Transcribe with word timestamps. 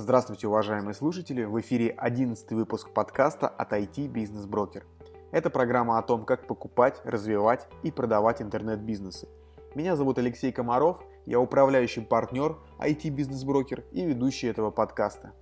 Здравствуйте, 0.00 0.46
уважаемые 0.46 0.94
слушатели! 0.94 1.42
В 1.42 1.60
эфире 1.60 1.90
11 1.90 2.52
выпуск 2.52 2.90
подкаста 2.90 3.48
от 3.48 3.72
IT 3.72 4.06
Бизнес 4.06 4.46
Брокер. 4.46 4.86
Это 5.32 5.50
программа 5.50 5.98
о 5.98 6.02
том, 6.02 6.24
как 6.24 6.46
покупать, 6.46 7.00
развивать 7.02 7.66
и 7.82 7.90
продавать 7.90 8.40
интернет-бизнесы. 8.40 9.26
Меня 9.74 9.96
зовут 9.96 10.18
Алексей 10.18 10.52
Комаров, 10.52 11.02
я 11.26 11.40
управляющий 11.40 12.02
партнер 12.02 12.56
IT 12.78 13.10
Бизнес 13.10 13.42
Брокер 13.42 13.82
и 13.90 14.04
ведущий 14.04 14.46
этого 14.46 14.70
подкаста. 14.70 15.32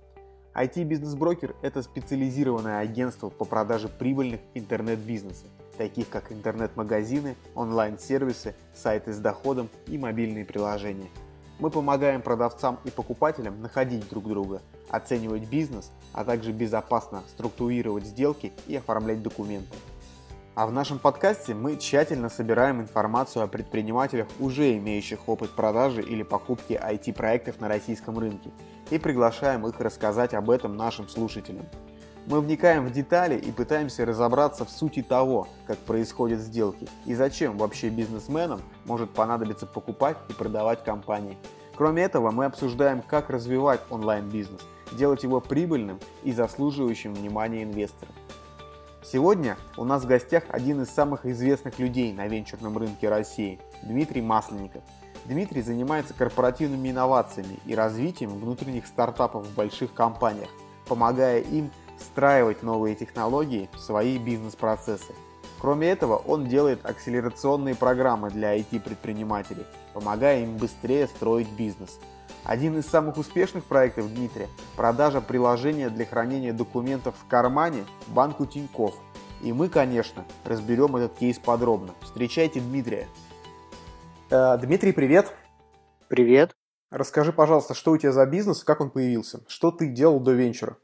IT 0.55 0.83
Бизнес 0.85 1.13
Брокер– 1.13 1.55
это 1.61 1.83
специализированное 1.83 2.79
агентство 2.79 3.29
по 3.29 3.45
продаже 3.45 3.89
прибыльных 3.89 4.39
интернет-бизнесов, 4.55 5.49
таких 5.77 6.09
как 6.09 6.31
интернет-магазины, 6.31 7.35
онлайн-сервисы, 7.53 8.55
сайты 8.73 9.13
с 9.13 9.19
доходом 9.19 9.69
и 9.85 9.99
мобильные 9.99 10.45
приложения– 10.45 11.09
мы 11.59 11.69
помогаем 11.69 12.21
продавцам 12.21 12.79
и 12.83 12.89
покупателям 12.89 13.61
находить 13.61 14.07
друг 14.09 14.27
друга, 14.27 14.61
оценивать 14.89 15.49
бизнес, 15.49 15.91
а 16.13 16.23
также 16.23 16.51
безопасно 16.51 17.23
структурировать 17.29 18.05
сделки 18.05 18.53
и 18.67 18.75
оформлять 18.75 19.21
документы. 19.21 19.75
А 20.55 20.65
в 20.65 20.71
нашем 20.71 20.97
подкасте 20.97 21.53
мы 21.53 21.77
тщательно 21.77 22.29
собираем 22.29 22.81
информацию 22.81 23.43
о 23.43 23.47
предпринимателях, 23.47 24.27
уже 24.39 24.75
имеющих 24.77 25.29
опыт 25.29 25.51
продажи 25.51 26.01
или 26.01 26.23
покупки 26.23 26.73
IT-проектов 26.73 27.59
на 27.59 27.67
российском 27.67 28.17
рынке, 28.17 28.49
и 28.89 28.97
приглашаем 28.97 29.67
их 29.67 29.79
рассказать 29.79 30.33
об 30.33 30.49
этом 30.49 30.75
нашим 30.75 31.09
слушателям. 31.09 31.67
Мы 32.27 32.41
вникаем 32.41 32.85
в 32.85 32.91
детали 32.91 33.37
и 33.37 33.53
пытаемся 33.53 34.05
разобраться 34.05 34.65
в 34.65 34.69
сути 34.69 35.01
того, 35.01 35.47
как 35.65 35.77
происходят 35.77 36.41
сделки 36.41 36.85
и 37.05 37.15
зачем 37.15 37.57
вообще 37.57 37.87
бизнесменам 37.87 38.61
может 38.83 39.11
понадобиться 39.11 39.65
покупать 39.65 40.17
и 40.27 40.33
продавать 40.33 40.83
компании. 40.83 41.37
Кроме 41.77 42.03
этого, 42.03 42.31
мы 42.31 42.43
обсуждаем, 42.43 43.01
как 43.01 43.29
развивать 43.29 43.79
онлайн-бизнес, 43.89 44.59
делать 44.91 45.23
его 45.23 45.39
прибыльным 45.39 46.01
и 46.23 46.33
заслуживающим 46.33 47.13
внимания 47.13 47.63
инвесторов. 47.63 48.13
Сегодня 49.05 49.55
у 49.77 49.85
нас 49.85 50.03
в 50.03 50.07
гостях 50.07 50.43
один 50.49 50.81
из 50.81 50.89
самых 50.89 51.25
известных 51.25 51.79
людей 51.79 52.11
на 52.11 52.27
венчурном 52.27 52.77
рынке 52.77 53.07
России– 53.07 53.57
Дмитрий 53.83 54.21
Масленников. 54.21 54.83
Дмитрий 55.23 55.61
занимается 55.61 56.13
корпоративными 56.13 56.91
инновациями 56.91 57.57
и 57.65 57.73
развитием 57.73 58.31
внутренних 58.31 58.85
стартапов 58.85 59.47
в 59.47 59.55
больших 59.55 59.93
компаниях, 59.93 60.49
помогая 60.89 61.39
им 61.39 61.71
встраивать 61.99 62.63
новые 62.63 62.95
технологии 62.95 63.69
в 63.73 63.79
свои 63.79 64.17
бизнес-процессы. 64.17 65.13
Кроме 65.59 65.89
этого, 65.89 66.17
он 66.17 66.47
делает 66.47 66.85
акселерационные 66.85 67.75
программы 67.75 68.29
для 68.29 68.57
IT-предпринимателей, 68.57 69.65
помогая 69.93 70.43
им 70.43 70.57
быстрее 70.57 71.07
строить 71.07 71.49
бизнес. 71.49 71.99
Один 72.43 72.77
из 72.77 72.85
самых 72.85 73.17
успешных 73.17 73.65
проектов 73.65 74.13
Дмитрия– 74.13 74.47
продажа 74.75 75.19
приложения 75.19 75.89
для 75.89 76.05
хранения 76.05 76.53
документов 76.53 77.15
в 77.19 77.27
кармане 77.27 77.83
банку 78.07 78.45
Тинькофф. 78.45 78.95
И 79.41 79.51
мы, 79.51 79.67
конечно, 79.67 80.23
разберем 80.45 80.95
этот 80.95 81.17
кейс 81.17 81.39
подробно. 81.39 81.93
Встречайте 82.01 82.59
Дмитрия. 82.59 83.07
Э, 84.29 84.57
Дмитрий, 84.57 84.93
привет. 84.93 85.33
Привет. 86.07 86.55
Расскажи, 86.89 87.33
пожалуйста, 87.33 87.73
что 87.73 87.91
у 87.91 87.97
тебя 87.97 88.13
за 88.13 88.25
бизнес, 88.25 88.63
как 88.63 88.79
он 88.79 88.91
появился? 88.91 89.41
Что 89.47 89.71
ты 89.71 89.87
делал 89.87 90.19
до 90.19 90.31
венчура? 90.31 90.77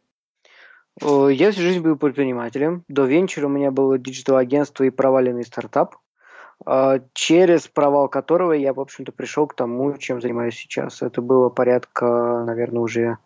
Я 1.01 1.51
всю 1.51 1.61
жизнь 1.61 1.79
был 1.79 1.95
предпринимателем. 1.95 2.83
До 2.87 3.05
венчура 3.05 3.47
у 3.47 3.49
меня 3.49 3.71
было 3.71 3.97
digital-агентство 3.97 4.83
и 4.83 4.91
проваленный 4.91 5.43
стартап, 5.43 5.95
а, 6.65 6.99
через 7.13 7.67
провал 7.67 8.07
которого 8.09 8.53
я, 8.53 8.73
в 8.73 8.79
общем-то, 8.79 9.11
пришел 9.11 9.47
к 9.47 9.55
тому, 9.55 9.97
чем 9.97 10.21
занимаюсь 10.21 10.55
сейчас. 10.55 11.01
Это 11.01 11.21
было 11.21 11.49
порядка, 11.49 12.43
наверное, 12.45 12.81
уже 12.81 13.17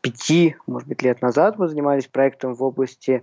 пяти, 0.00 0.56
может 0.66 0.88
быть, 0.88 1.02
лет 1.02 1.20
назад 1.20 1.58
мы 1.58 1.68
занимались 1.68 2.06
проектом 2.06 2.54
в 2.54 2.62
области 2.62 3.22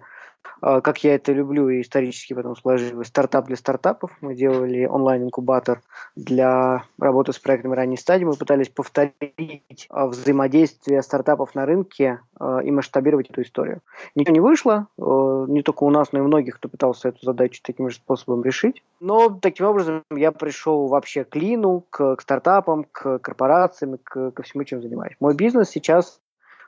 как 0.62 1.04
я 1.04 1.16
это 1.16 1.32
люблю, 1.34 1.70
и 1.70 1.82
исторически 1.82 2.34
потом 2.34 2.56
сложилось, 2.56 3.08
стартап 3.08 3.46
для 3.48 3.56
стартапов. 3.56 4.12
Мы 4.22 4.36
делали 4.36 4.86
онлайн-инкубатор 4.86 5.82
для 6.16 6.84
работы 7.00 7.34
с 7.34 7.40
проектами 7.40 7.76
ранней 7.76 7.98
стадии. 7.98 8.26
Мы 8.26 8.34
пытались 8.34 8.70
повторить 8.70 9.88
а, 9.90 10.08
взаимодействие 10.08 11.02
стартапов 11.02 11.54
на 11.56 11.66
рынке 11.66 12.22
а, 12.40 12.60
и 12.60 12.72
масштабировать 12.72 13.30
эту 13.30 13.42
историю. 13.42 13.82
Ничего 14.16 14.34
не 14.34 14.40
вышло, 14.40 14.88
не 14.98 15.62
только 15.62 15.84
у 15.84 15.90
нас, 15.90 16.12
но 16.12 16.20
и 16.20 16.22
многих, 16.22 16.58
кто 16.58 16.70
пытался 16.70 17.10
эту 17.10 17.26
задачу 17.26 17.62
таким 17.64 17.90
же 17.90 17.96
способом 17.98 18.44
решить. 18.44 18.84
Но 19.00 19.30
таким 19.30 19.68
образом 19.68 20.04
я 20.16 20.32
пришел 20.32 20.88
вообще 20.88 21.24
к 21.24 21.36
лину, 21.36 21.86
к, 21.90 22.16
к 22.16 22.22
стартапам, 22.22 22.86
к 22.92 23.20
корпорациям, 23.20 23.98
к, 24.04 24.32
ко 24.32 24.44
всему, 24.44 24.64
чем 24.64 24.82
занимаюсь. 24.82 25.16
Мой 25.20 25.36
бизнес 25.36 25.70
сейчас 25.70 26.20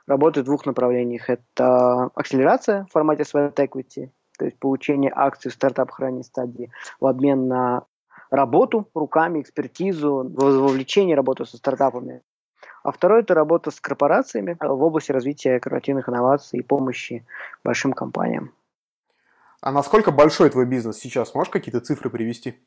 работает 0.06 0.46
в 0.46 0.48
двух 0.48 0.66
направлениях. 0.66 1.30
Это 1.30 2.10
акселерация 2.14 2.84
в 2.84 2.92
формате 2.92 3.22
sweat 3.22 3.54
equity, 3.54 4.10
то 4.38 4.44
есть 4.44 4.58
получение 4.58 5.12
акций 5.14 5.50
в 5.50 5.54
стартапах 5.54 6.00
ранней 6.00 6.24
стадии 6.24 6.70
в 7.00 7.06
обмен 7.06 7.48
на 7.48 7.84
работу 8.30 8.88
руками, 8.94 9.40
экспертизу, 9.40 10.30
вовлечение 10.34 11.16
работы 11.16 11.44
со 11.44 11.56
стартапами. 11.56 12.22
А 12.82 12.92
второе– 12.92 13.20
это 13.22 13.34
работа 13.34 13.70
с 13.70 13.80
корпорациями 13.80 14.56
в 14.58 14.82
области 14.82 15.12
развития 15.12 15.60
корпоративных 15.60 16.08
инноваций 16.08 16.60
и 16.60 16.62
помощи 16.62 17.26
большим 17.62 17.92
компаниям. 17.92 18.52
А 19.60 19.72
насколько 19.72 20.10
большой 20.10 20.48
твой 20.48 20.64
бизнес 20.64 20.96
сейчас? 20.96 21.34
Можешь 21.34 21.50
какие-то 21.50 21.80
цифры 21.80 22.08
привести? 22.08 22.58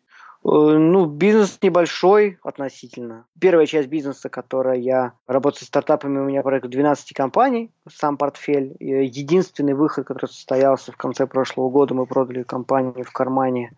Э, 0.45 0.49
ну, 0.49 1.05
бизнес 1.05 1.57
небольшой 1.61 2.37
относительно. 2.43 3.25
Первая 3.39 3.65
часть 3.65 3.87
бизнеса, 3.87 4.29
которая 4.29 4.77
я 4.77 5.13
работаю 5.25 5.63
с 5.63 5.67
стартапами, 5.67 6.19
у 6.19 6.25
меня 6.25 6.41
порядка 6.41 6.67
12 6.67 7.13
компаний, 7.13 7.71
сам 7.89 8.17
портфель. 8.17 8.75
Единственный 8.79 9.73
выход, 9.73 10.05
который 10.05 10.31
состоялся 10.31 10.91
в 10.91 10.97
конце 10.97 11.27
прошлого 11.27 11.69
года, 11.69 11.93
мы 11.93 12.05
продали 12.05 12.43
компанию 12.43 13.05
в 13.05 13.11
кармане 13.11 13.71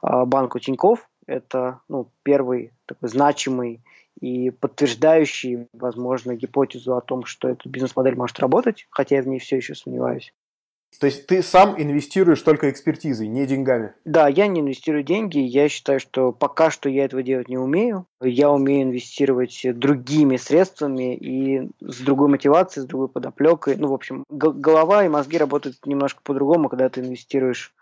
а, 0.00 0.24
банку 0.24 0.58
Тиньков. 0.58 1.08
Это 1.26 1.80
ну, 1.88 2.10
первый 2.22 2.72
такой 2.86 3.10
значимый 3.10 3.82
и 4.18 4.50
подтверждающий, 4.50 5.68
возможно, 5.72 6.34
гипотезу 6.34 6.96
о 6.96 7.02
том, 7.02 7.24
что 7.24 7.48
эта 7.48 7.68
бизнес-модель 7.68 8.16
может 8.16 8.40
работать, 8.40 8.86
хотя 8.90 9.16
я 9.16 9.22
в 9.22 9.28
ней 9.28 9.38
все 9.38 9.56
еще 9.56 9.74
сомневаюсь. 9.74 10.32
То 10.98 11.06
есть 11.06 11.26
ты 11.26 11.42
сам 11.42 11.80
инвестируешь 11.80 12.42
только 12.42 12.70
экспертизой, 12.70 13.28
не 13.28 13.46
деньгами? 13.46 13.92
Да, 14.04 14.26
я 14.26 14.48
не 14.48 14.60
инвестирую 14.60 15.04
деньги. 15.04 15.38
Я 15.38 15.68
считаю, 15.68 16.00
что 16.00 16.32
пока 16.32 16.70
что 16.70 16.88
я 16.88 17.04
этого 17.04 17.22
делать 17.22 17.48
не 17.48 17.56
умею. 17.56 18.06
Я 18.20 18.50
умею 18.50 18.82
инвестировать 18.82 19.60
другими 19.74 20.36
средствами 20.36 21.14
и 21.14 21.70
с 21.80 22.00
другой 22.00 22.28
мотивацией, 22.28 22.84
с 22.84 22.88
другой 22.88 23.08
подоплекой. 23.08 23.76
Ну, 23.76 23.88
в 23.88 23.94
общем, 23.94 24.24
голова 24.28 25.04
и 25.04 25.08
мозги 25.08 25.38
работают 25.38 25.76
немножко 25.86 26.20
по-другому, 26.24 26.68
когда 26.68 26.88
ты 26.88 27.00
инвестируешь 27.00 27.72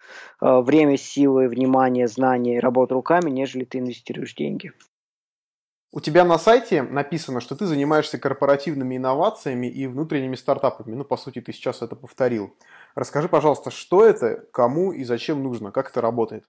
э, 0.42 0.60
время, 0.60 0.98
силы, 0.98 1.48
внимание, 1.48 2.08
знания 2.08 2.60
работу 2.60 2.94
руками, 2.94 3.30
нежели 3.30 3.64
ты 3.64 3.78
инвестируешь 3.78 4.34
деньги. 4.34 4.72
У 5.92 6.00
тебя 6.00 6.24
на 6.24 6.38
сайте 6.38 6.82
написано, 6.82 7.40
что 7.40 7.56
ты 7.56 7.66
занимаешься 7.66 8.18
корпоративными 8.18 8.96
инновациями 8.96 9.66
и 9.66 9.86
внутренними 9.86 10.34
стартапами. 10.34 10.94
Ну, 10.94 11.04
по 11.04 11.16
сути, 11.16 11.40
ты 11.40 11.52
сейчас 11.52 11.80
это 11.82 11.96
повторил. 11.96 12.54
Расскажи, 12.94 13.28
пожалуйста, 13.28 13.70
что 13.70 14.04
это, 14.04 14.44
кому 14.52 14.92
и 14.92 15.04
зачем 15.04 15.42
нужно, 15.42 15.70
как 15.70 15.90
это 15.90 16.00
работает? 16.00 16.44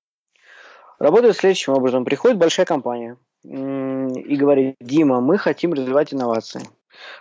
Работает 0.99 1.37
следующим 1.37 1.73
образом. 1.73 2.03
Приходит 2.03 2.37
большая 2.37 2.65
компания 2.65 3.17
и 3.43 4.35
говорит, 4.35 4.75
Дима, 4.81 5.21
мы 5.21 5.37
хотим 5.37 5.73
развивать 5.73 6.13
инновации. 6.13 6.61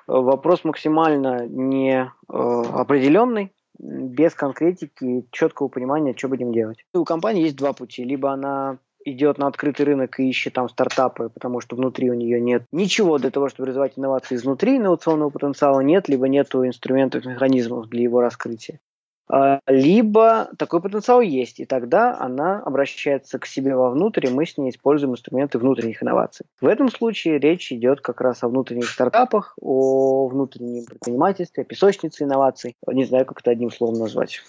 Вопрос 0.07 0.65
максимально 0.65 1.47
не 1.47 2.11
э, 2.29 2.33
определенный, 2.33 3.53
без 3.79 4.35
конкретики, 4.35 5.27
четкого 5.31 5.69
понимания, 5.69 6.15
что 6.17 6.29
будем 6.29 6.53
делать. 6.53 6.85
У 6.95 7.05
компании 7.05 7.43
есть 7.43 7.57
два 7.57 7.75
пути. 7.75 8.05
Либо 8.05 8.33
она 8.33 8.79
идет 9.07 9.39
на 9.39 9.47
открытый 9.47 9.87
рынок 9.87 10.21
и 10.21 10.29
ищет 10.29 10.55
там 10.55 10.69
стартапы, 10.69 11.31
потому 11.31 11.61
что 11.61 11.77
внутри 11.77 12.11
у 12.11 12.15
нее 12.15 12.41
нет 12.41 12.65
ничего 12.73 13.19
для 13.19 13.31
того, 13.31 13.49
чтобы 13.49 13.69
развивать 13.69 13.95
инновации 13.97 14.35
изнутри, 14.35 14.77
инновационного 14.77 15.31
потенциала 15.31 15.81
нет, 15.81 16.09
либо 16.09 16.29
нет 16.29 16.55
инструментов, 16.55 17.25
механизмов 17.25 17.89
для 17.89 18.03
его 18.03 18.21
раскрытия. 18.21 18.81
А, 19.29 19.61
либо 19.67 20.51
такой 20.57 20.81
потенциал 20.81 21.21
есть, 21.21 21.59
и 21.59 21.65
тогда 21.65 22.17
она 22.19 22.61
обращается 22.61 23.39
к 23.39 23.47
себе 23.47 23.75
вовнутрь, 23.75 24.27
и 24.27 24.31
мы 24.31 24.47
с 24.47 24.57
ней 24.57 24.71
используем 24.71 25.15
инструменты 25.15 25.59
внутренних 25.59 26.03
инноваций. 26.03 26.47
В 26.61 26.67
этом 26.67 26.89
случае 26.91 27.39
речь 27.39 27.73
идет 27.73 28.01
как 28.01 28.21
раз 28.21 28.45
о 28.45 28.49
внутренних 28.49 28.89
стартапах, 28.89 29.55
о 29.61 30.29
внутреннем 30.29 30.85
предпринимательстве, 30.85 31.63
о 31.63 31.67
песочнице 31.67 32.25
инноваций. 32.25 32.77
Не 32.87 33.05
знаю, 33.05 33.27
как 33.27 33.41
это 33.41 33.51
одним 33.51 33.71
словом 33.71 33.99
назвать. 33.99 34.43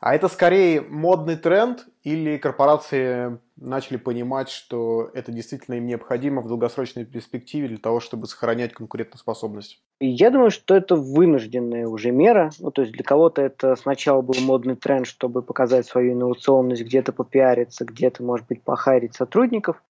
А 0.00 0.14
это 0.14 0.28
скорее 0.28 0.80
модный 0.82 1.36
тренд 1.36 1.86
или 2.02 2.36
корпорации 2.36 3.38
начали 3.56 3.96
понимать, 3.96 4.48
что 4.50 5.10
это 5.14 5.32
действительно 5.32 5.76
им 5.76 5.86
необходимо 5.86 6.42
в 6.42 6.48
долгосрочной 6.48 7.04
перспективе 7.04 7.68
для 7.68 7.78
того, 7.78 8.00
чтобы 8.00 8.26
сохранять 8.26 8.74
конкурентоспособность? 8.74 9.82
Я 9.98 10.30
думаю, 10.30 10.50
что 10.50 10.76
это 10.76 10.94
вынужденная 10.94 11.88
уже 11.88 12.10
мера. 12.10 12.50
Ну, 12.58 12.70
то 12.70 12.82
есть 12.82 12.92
для 12.92 13.02
кого-то 13.02 13.40
это 13.40 13.74
сначала 13.76 14.20
был 14.20 14.38
модный 14.40 14.76
тренд, 14.76 15.06
чтобы 15.06 15.42
показать 15.42 15.86
свою 15.86 16.12
инновационность, 16.12 16.82
где-то 16.82 17.12
попиариться, 17.12 17.84
где-то, 17.86 18.22
может 18.22 18.46
быть, 18.46 18.62
похайрить 18.62 19.14
сотрудников. 19.14 19.82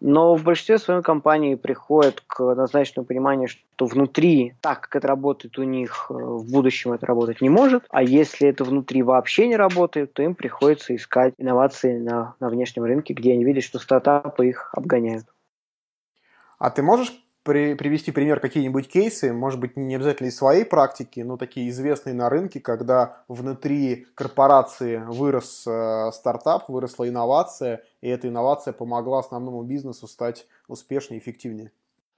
Но 0.00 0.34
в 0.34 0.44
большинстве 0.44 0.78
своей 0.78 1.02
компании 1.02 1.54
приходят 1.54 2.22
к 2.26 2.40
однозначному 2.40 3.06
пониманию, 3.06 3.48
что 3.48 3.86
внутри, 3.86 4.54
так 4.60 4.80
как 4.80 4.96
это 4.96 5.08
работает 5.08 5.58
у 5.58 5.62
них, 5.62 6.06
э, 6.10 6.14
в 6.14 6.50
будущем 6.50 6.92
это 6.92 7.06
работать 7.06 7.40
не 7.40 7.48
может. 7.48 7.84
А 7.90 8.02
если 8.02 8.48
это 8.48 8.64
внутри 8.64 9.02
вообще 9.02 9.48
не 9.48 9.56
работает, 9.56 10.12
то 10.12 10.22
им 10.22 10.34
приходится 10.34 10.94
искать 10.94 11.34
инновации 11.38 11.98
на, 11.98 12.34
на 12.40 12.48
внешнем 12.48 12.84
рынке, 12.84 13.14
где 13.14 13.32
они 13.32 13.44
видят, 13.44 13.64
что 13.64 13.78
стартапы 13.78 14.48
их 14.48 14.70
обгоняют. 14.74 15.26
А 16.58 16.70
ты 16.70 16.82
можешь 16.82 17.12
при, 17.46 17.74
привести 17.74 18.10
пример 18.10 18.40
какие-нибудь 18.40 18.88
кейсы, 18.88 19.32
может 19.32 19.60
быть, 19.60 19.76
не 19.76 19.94
обязательно 19.94 20.26
из 20.26 20.36
своей 20.36 20.64
практики, 20.64 21.20
но 21.20 21.36
такие 21.36 21.70
известные 21.70 22.14
на 22.14 22.28
рынке, 22.28 22.60
когда 22.60 23.18
внутри 23.28 24.06
корпорации 24.16 24.96
вырос 25.06 25.64
э, 25.66 26.10
стартап, 26.12 26.68
выросла 26.68 27.08
инновация, 27.08 27.82
и 28.00 28.08
эта 28.08 28.28
инновация 28.28 28.72
помогла 28.72 29.20
основному 29.20 29.62
бизнесу 29.62 30.08
стать 30.08 30.46
успешнее 30.66 31.20
и 31.20 31.22
эффективнее? 31.22 31.70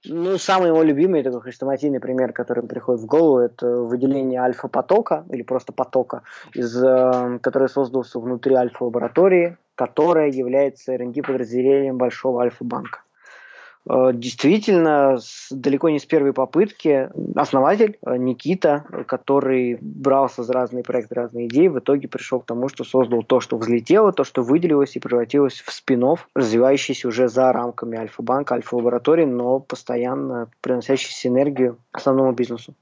Ну, 0.05 0.37
самый 0.37 0.69
его 0.69 0.81
любимый, 0.81 1.23
такой 1.23 1.41
хрестоматийный 1.41 1.99
пример, 1.99 2.33
который 2.33 2.63
приходит 2.63 3.01
в 3.01 3.05
голову, 3.05 3.39
это 3.39 3.67
выделение 3.67 4.41
альфа-потока, 4.41 5.25
или 5.29 5.43
просто 5.43 5.73
потока, 5.73 6.23
из, 6.55 6.75
э, 6.83 7.39
который 7.43 7.69
создался 7.69 8.19
внутри 8.19 8.55
альфа-лаборатории, 8.55 9.57
которая 9.75 10.31
является 10.31 10.93
R&D 10.93 11.21
подразделением 11.21 11.97
большого 11.97 12.41
альфа-банка. 12.41 13.01
Э, 13.89 14.11
действительно, 14.13 15.17
далеко 15.49 15.89
не 15.89 15.99
с 15.99 16.05
первой 16.05 16.31
попытки 16.31 17.09
основатель 17.35 17.97
э, 18.05 18.17
Никита, 18.17 18.85
который 19.07 19.79
брался 19.81 20.43
за 20.43 20.53
разные 20.53 20.83
проекты, 20.83 21.15
разные 21.15 21.47
идеи, 21.47 21.67
в 21.67 21.79
итоге 21.79 22.07
пришел 22.07 22.39
к 22.39 22.45
тому, 22.45 22.69
что 22.69 22.83
создал 22.83 23.23
то, 23.23 23.39
что 23.39 23.57
взлетело, 23.57 24.13
то, 24.13 24.23
что 24.23 24.43
выделилось 24.43 24.95
и 24.95 24.99
превратилось 24.99 25.61
в 25.61 25.71
спин 25.71 25.99
развивающийся 26.33 27.07
уже 27.09 27.27
за 27.27 27.51
рамками 27.51 27.97
Альфа-банка, 27.97 28.55
Альфа-лаборатории, 28.55 29.25
но 29.25 29.59
постоянно 29.59 30.49
приносящий 30.61 31.27
энергию 31.27 31.77
основному 31.91 32.31
бизнесу. 32.31 32.75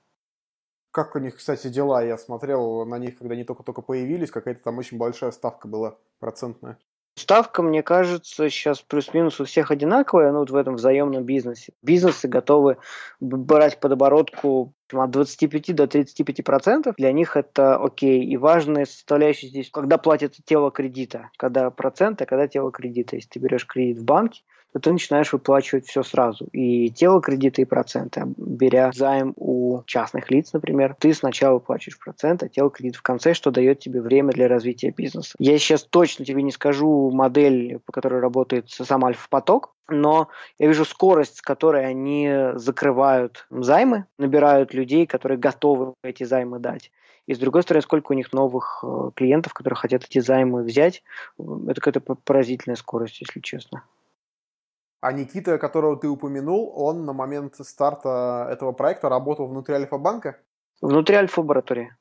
Как 0.92 1.15
у 1.15 1.19
них, 1.19 1.38
кстати, 1.38 1.68
дела? 1.69 2.04
Я 2.04 2.18
смотрел 2.18 2.86
на 2.86 3.00
них, 3.00 3.18
когда 3.18 3.33
они 3.33 3.44
только-только 3.44 3.81
появились, 3.81 4.30
какая-то 4.30 4.62
там 4.62 4.77
очень 4.77 4.98
большая 4.98 5.31
ставка 5.31 5.68
была 5.68 5.98
процентная. 6.19 6.77
Ставка, 7.17 7.63
мне 7.63 7.81
кажется, 7.81 8.47
сейчас 8.47 8.81
плюс-минус 8.81 9.39
у 9.39 9.45
всех 9.45 9.71
одинаковая, 9.71 10.31
ну, 10.31 10.39
вот 10.39 10.51
в 10.51 10.55
этом 10.55 10.75
взаимном 10.75 11.23
бизнесе. 11.23 11.73
Бизнесы 11.81 12.27
готовы 12.27 12.77
брать 13.19 13.79
под 13.79 13.93
оборотку 13.93 14.75
от 14.93 15.09
25 15.09 15.75
до 15.75 15.87
35 15.87 16.43
процентов. 16.43 16.95
Для 16.95 17.11
них 17.11 17.35
это 17.35 17.75
окей. 17.75 18.23
И 18.23 18.37
важная 18.37 18.85
составляющая 18.85 19.47
здесь, 19.47 19.71
когда 19.71 19.97
платят 19.97 20.35
тело 20.45 20.69
кредита. 20.69 21.31
Когда 21.37 21.71
процент, 21.71 22.21
а 22.21 22.27
когда 22.27 22.47
тело 22.47 22.71
кредита. 22.71 23.15
Если 23.15 23.29
ты 23.29 23.39
берешь 23.39 23.65
кредит 23.65 23.97
в 23.97 24.05
банке, 24.05 24.43
то 24.73 24.79
ты 24.79 24.91
начинаешь 24.91 25.33
выплачивать 25.33 25.87
все 25.87 26.03
сразу. 26.03 26.45
И 26.51 26.89
тело 26.89 27.21
кредита, 27.21 27.61
и 27.61 27.65
проценты. 27.65 28.23
Беря 28.37 28.91
займ 28.93 29.33
у 29.35 29.81
частных 29.85 30.29
лиц, 30.29 30.53
например, 30.53 30.95
ты 30.97 31.13
сначала 31.13 31.55
выплачиваешь 31.55 31.99
процент, 31.99 32.43
а 32.43 32.49
тело 32.49 32.69
кредит 32.69 32.95
в 32.95 33.01
конце, 33.01 33.33
что 33.33 33.51
дает 33.51 33.79
тебе 33.79 34.01
время 34.01 34.31
для 34.31 34.47
развития 34.47 34.91
бизнеса. 34.91 35.35
Я 35.39 35.57
сейчас 35.57 35.83
точно 35.83 36.25
тебе 36.25 36.43
не 36.43 36.51
скажу 36.51 37.11
модель, 37.11 37.79
по 37.85 37.91
которой 37.91 38.19
работает 38.19 38.69
сам 38.69 39.05
Альфа-поток, 39.05 39.73
но 39.89 40.27
я 40.59 40.67
вижу 40.67 40.85
скорость, 40.85 41.37
с 41.37 41.41
которой 41.41 41.85
они 41.85 42.29
закрывают 42.55 43.47
займы, 43.49 44.05
набирают 44.17 44.73
людей, 44.73 45.05
которые 45.05 45.37
готовы 45.37 45.93
эти 46.03 46.23
займы 46.23 46.59
дать. 46.59 46.91
И 47.25 47.33
с 47.33 47.39
другой 47.39 47.63
стороны, 47.63 47.81
сколько 47.81 48.13
у 48.13 48.15
них 48.15 48.31
новых 48.31 48.83
э, 48.83 49.11
клиентов, 49.13 49.53
которые 49.53 49.75
хотят 49.75 50.05
эти 50.05 50.19
займы 50.19 50.63
взять, 50.63 51.03
это 51.37 51.81
какая-то 51.81 51.99
поразительная 51.99 52.77
скорость, 52.77 53.19
если 53.19 53.41
честно. 53.41 53.83
А 54.99 55.11
Никита, 55.11 55.59
которого 55.59 55.95
ты 55.97 56.07
упомянул, 56.07 56.73
он 56.75 57.05
на 57.05 57.13
момент 57.13 57.55
старта 57.61 58.47
этого 58.49 58.71
проекта 58.71 59.09
работал 59.09 59.47
внутри 59.47 59.75
Альфа-банка? 59.75 60.39
Внутри 60.81 61.15
Альфа-лаборатории. 61.15 61.95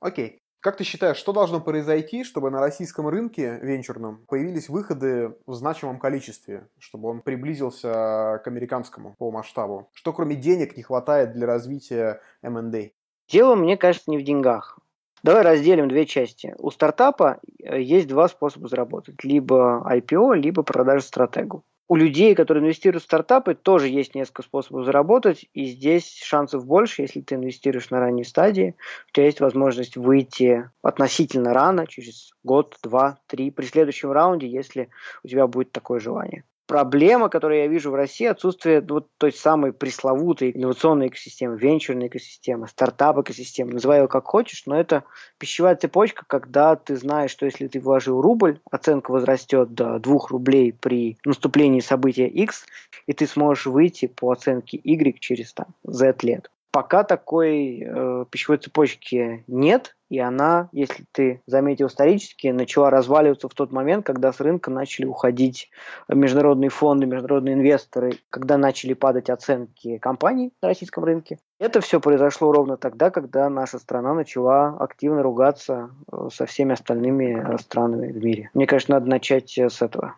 Окей. 0.00 0.40
Как 0.60 0.76
ты 0.76 0.82
считаешь, 0.82 1.16
что 1.16 1.32
должно 1.32 1.60
произойти, 1.60 2.24
чтобы 2.24 2.50
на 2.50 2.58
российском 2.58 3.06
рынке 3.06 3.60
венчурном 3.62 4.24
появились 4.26 4.68
выходы 4.68 5.36
в 5.46 5.54
значимом 5.54 6.00
количестве, 6.00 6.66
чтобы 6.80 7.08
он 7.08 7.20
приблизился 7.20 8.40
к 8.42 8.42
американскому 8.46 9.14
по 9.16 9.30
масштабу? 9.30 9.88
Что 9.92 10.12
кроме 10.12 10.34
денег 10.34 10.76
не 10.76 10.82
хватает 10.82 11.32
для 11.32 11.46
развития 11.46 12.20
M&A? 12.42 12.90
Дело, 13.28 13.54
мне 13.54 13.76
кажется, 13.76 14.10
не 14.10 14.18
в 14.18 14.24
деньгах. 14.24 14.80
Давай 15.22 15.42
разделим 15.42 15.88
две 15.88 16.06
части. 16.06 16.56
У 16.58 16.72
стартапа 16.72 17.38
э, 17.62 17.80
есть 17.80 18.08
два 18.08 18.26
способа 18.26 18.66
заработать. 18.66 19.22
Либо 19.22 19.86
IPO, 19.88 20.34
либо 20.34 20.64
продажа 20.64 21.04
стратегу 21.04 21.62
у 21.88 21.96
людей, 21.96 22.34
которые 22.34 22.62
инвестируют 22.62 23.02
в 23.02 23.06
стартапы, 23.06 23.54
тоже 23.54 23.88
есть 23.88 24.14
несколько 24.14 24.42
способов 24.42 24.84
заработать, 24.84 25.46
и 25.54 25.64
здесь 25.64 26.20
шансов 26.22 26.66
больше, 26.66 27.02
если 27.02 27.22
ты 27.22 27.36
инвестируешь 27.36 27.90
на 27.90 27.98
ранней 27.98 28.24
стадии, 28.24 28.76
у 29.08 29.12
тебя 29.12 29.26
есть 29.26 29.40
возможность 29.40 29.96
выйти 29.96 30.70
относительно 30.82 31.54
рано, 31.54 31.86
через 31.86 32.32
год, 32.44 32.76
два, 32.82 33.18
три, 33.26 33.50
при 33.50 33.64
следующем 33.64 34.12
раунде, 34.12 34.46
если 34.46 34.90
у 35.24 35.28
тебя 35.28 35.46
будет 35.46 35.72
такое 35.72 35.98
желание 35.98 36.44
проблема, 36.68 37.30
которую 37.30 37.60
я 37.60 37.66
вижу 37.66 37.90
в 37.90 37.94
России, 37.94 38.26
отсутствие 38.26 38.80
вот 38.82 39.08
той 39.16 39.32
самой 39.32 39.72
пресловутой 39.72 40.52
инновационной 40.54 41.08
экосистемы, 41.08 41.56
венчурной 41.56 42.06
экосистемы, 42.06 42.68
стартап-экосистемы, 42.68 43.72
называй 43.72 43.98
его 43.98 44.06
как 44.06 44.26
хочешь, 44.26 44.64
но 44.66 44.78
это 44.78 45.02
пищевая 45.38 45.74
цепочка, 45.74 46.24
когда 46.28 46.76
ты 46.76 46.94
знаешь, 46.94 47.32
что 47.32 47.46
если 47.46 47.66
ты 47.66 47.80
вложил 47.80 48.20
рубль, 48.20 48.60
оценка 48.70 49.10
возрастет 49.10 49.74
до 49.74 49.98
2 49.98 50.18
рублей 50.28 50.72
при 50.72 51.16
наступлении 51.24 51.80
события 51.80 52.28
X, 52.28 52.66
и 53.06 53.14
ты 53.14 53.26
сможешь 53.26 53.66
выйти 53.66 54.06
по 54.06 54.30
оценке 54.30 54.78
Y 54.84 55.18
через 55.18 55.54
там, 55.54 55.68
Z 55.84 56.18
лет. 56.22 56.50
Пока 56.70 57.02
такой 57.02 57.80
э, 57.80 58.24
пищевой 58.30 58.58
цепочки 58.58 59.42
нет, 59.46 59.96
и 60.08 60.18
она, 60.18 60.68
если 60.72 61.04
ты 61.12 61.42
заметил 61.46 61.88
исторически, 61.88 62.48
начала 62.48 62.90
разваливаться 62.90 63.48
в 63.48 63.54
тот 63.54 63.72
момент, 63.72 64.06
когда 64.06 64.32
с 64.32 64.40
рынка 64.40 64.70
начали 64.70 65.06
уходить 65.06 65.70
международные 66.08 66.70
фонды, 66.70 67.06
международные 67.06 67.54
инвесторы, 67.54 68.12
когда 68.30 68.56
начали 68.56 68.94
падать 68.94 69.30
оценки 69.30 69.98
компаний 69.98 70.52
на 70.62 70.68
российском 70.68 71.04
рынке. 71.04 71.38
Это 71.58 71.80
все 71.80 72.00
произошло 72.00 72.52
ровно 72.52 72.76
тогда, 72.76 73.10
когда 73.10 73.48
наша 73.50 73.78
страна 73.78 74.14
начала 74.14 74.76
активно 74.78 75.22
ругаться 75.22 75.90
э, 76.10 76.28
со 76.32 76.46
всеми 76.46 76.72
остальными 76.72 77.54
э, 77.54 77.58
странами 77.58 78.12
в 78.12 78.24
мире. 78.24 78.50
Мне 78.54 78.66
кажется, 78.66 78.92
надо 78.92 79.06
начать 79.06 79.58
э, 79.58 79.68
с 79.68 79.82
этого. 79.82 80.14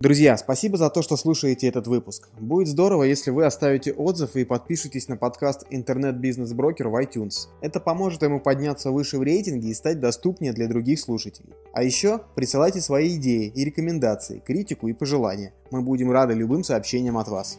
Друзья, 0.00 0.36
спасибо 0.36 0.76
за 0.76 0.90
то, 0.90 1.02
что 1.02 1.16
слушаете 1.16 1.66
этот 1.66 1.88
выпуск. 1.88 2.28
Будет 2.38 2.68
здорово, 2.68 3.02
если 3.02 3.32
вы 3.32 3.44
оставите 3.44 3.92
отзыв 3.92 4.36
и 4.36 4.44
подпишитесь 4.44 5.08
на 5.08 5.16
подкаст 5.16 5.66
«Интернет-бизнес-брокер» 5.70 6.86
в 6.86 6.94
iTunes. 7.02 7.48
Это 7.62 7.80
поможет 7.80 8.22
ему 8.22 8.38
подняться 8.38 8.92
выше 8.92 9.18
в 9.18 9.24
рейтинге 9.24 9.70
и 9.70 9.74
стать 9.74 9.98
доступнее 9.98 10.52
для 10.52 10.68
других 10.68 11.00
слушателей. 11.00 11.52
А 11.72 11.82
еще 11.82 12.20
присылайте 12.36 12.80
свои 12.80 13.16
идеи 13.16 13.48
и 13.52 13.64
рекомендации, 13.64 14.38
критику 14.38 14.86
и 14.86 14.92
пожелания. 14.92 15.52
Мы 15.72 15.82
будем 15.82 16.12
рады 16.12 16.32
любым 16.32 16.62
сообщениям 16.62 17.18
от 17.18 17.26
вас. 17.26 17.58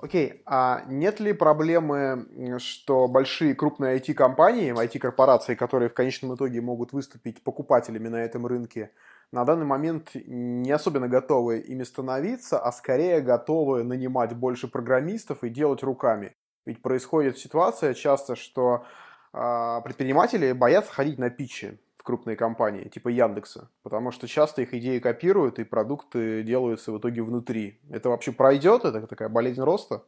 Окей, 0.00 0.28
okay. 0.28 0.40
а 0.44 0.84
нет 0.86 1.18
ли 1.18 1.32
проблемы, 1.32 2.26
что 2.58 3.08
большие 3.08 3.54
крупные 3.54 3.98
IT-компании, 3.98 4.72
IT-корпорации, 4.72 5.54
которые 5.54 5.88
в 5.88 5.94
конечном 5.94 6.34
итоге 6.34 6.60
могут 6.60 6.92
выступить 6.92 7.42
покупателями 7.42 8.08
на 8.08 8.16
этом 8.16 8.46
рынке, 8.46 8.90
на 9.32 9.44
данный 9.44 9.66
момент 9.66 10.10
не 10.14 10.70
особенно 10.70 11.08
готовы 11.08 11.58
ими 11.58 11.82
становиться, 11.82 12.58
а 12.58 12.72
скорее 12.72 13.20
готовы 13.20 13.84
нанимать 13.84 14.34
больше 14.34 14.68
программистов 14.68 15.44
и 15.44 15.50
делать 15.50 15.82
руками. 15.82 16.34
Ведь 16.64 16.82
происходит 16.82 17.38
ситуация 17.38 17.94
часто, 17.94 18.36
что 18.36 18.84
э, 19.32 19.80
предприниматели 19.84 20.52
боятся 20.52 20.92
ходить 20.92 21.18
на 21.18 21.30
питчи 21.30 21.78
в 21.96 22.02
крупные 22.02 22.36
компании, 22.36 22.88
типа 22.88 23.08
Яндекса, 23.08 23.70
потому 23.82 24.10
что 24.10 24.26
часто 24.28 24.62
их 24.62 24.72
идеи 24.72 24.98
копируют 24.98 25.58
и 25.58 25.64
продукты 25.64 26.42
делаются 26.42 26.92
в 26.92 26.98
итоге 26.98 27.22
внутри. 27.22 27.80
Это 27.90 28.08
вообще 28.08 28.32
пройдет? 28.32 28.84
Это 28.84 29.06
такая 29.06 29.28
болезнь 29.28 29.62
роста? 29.62 30.04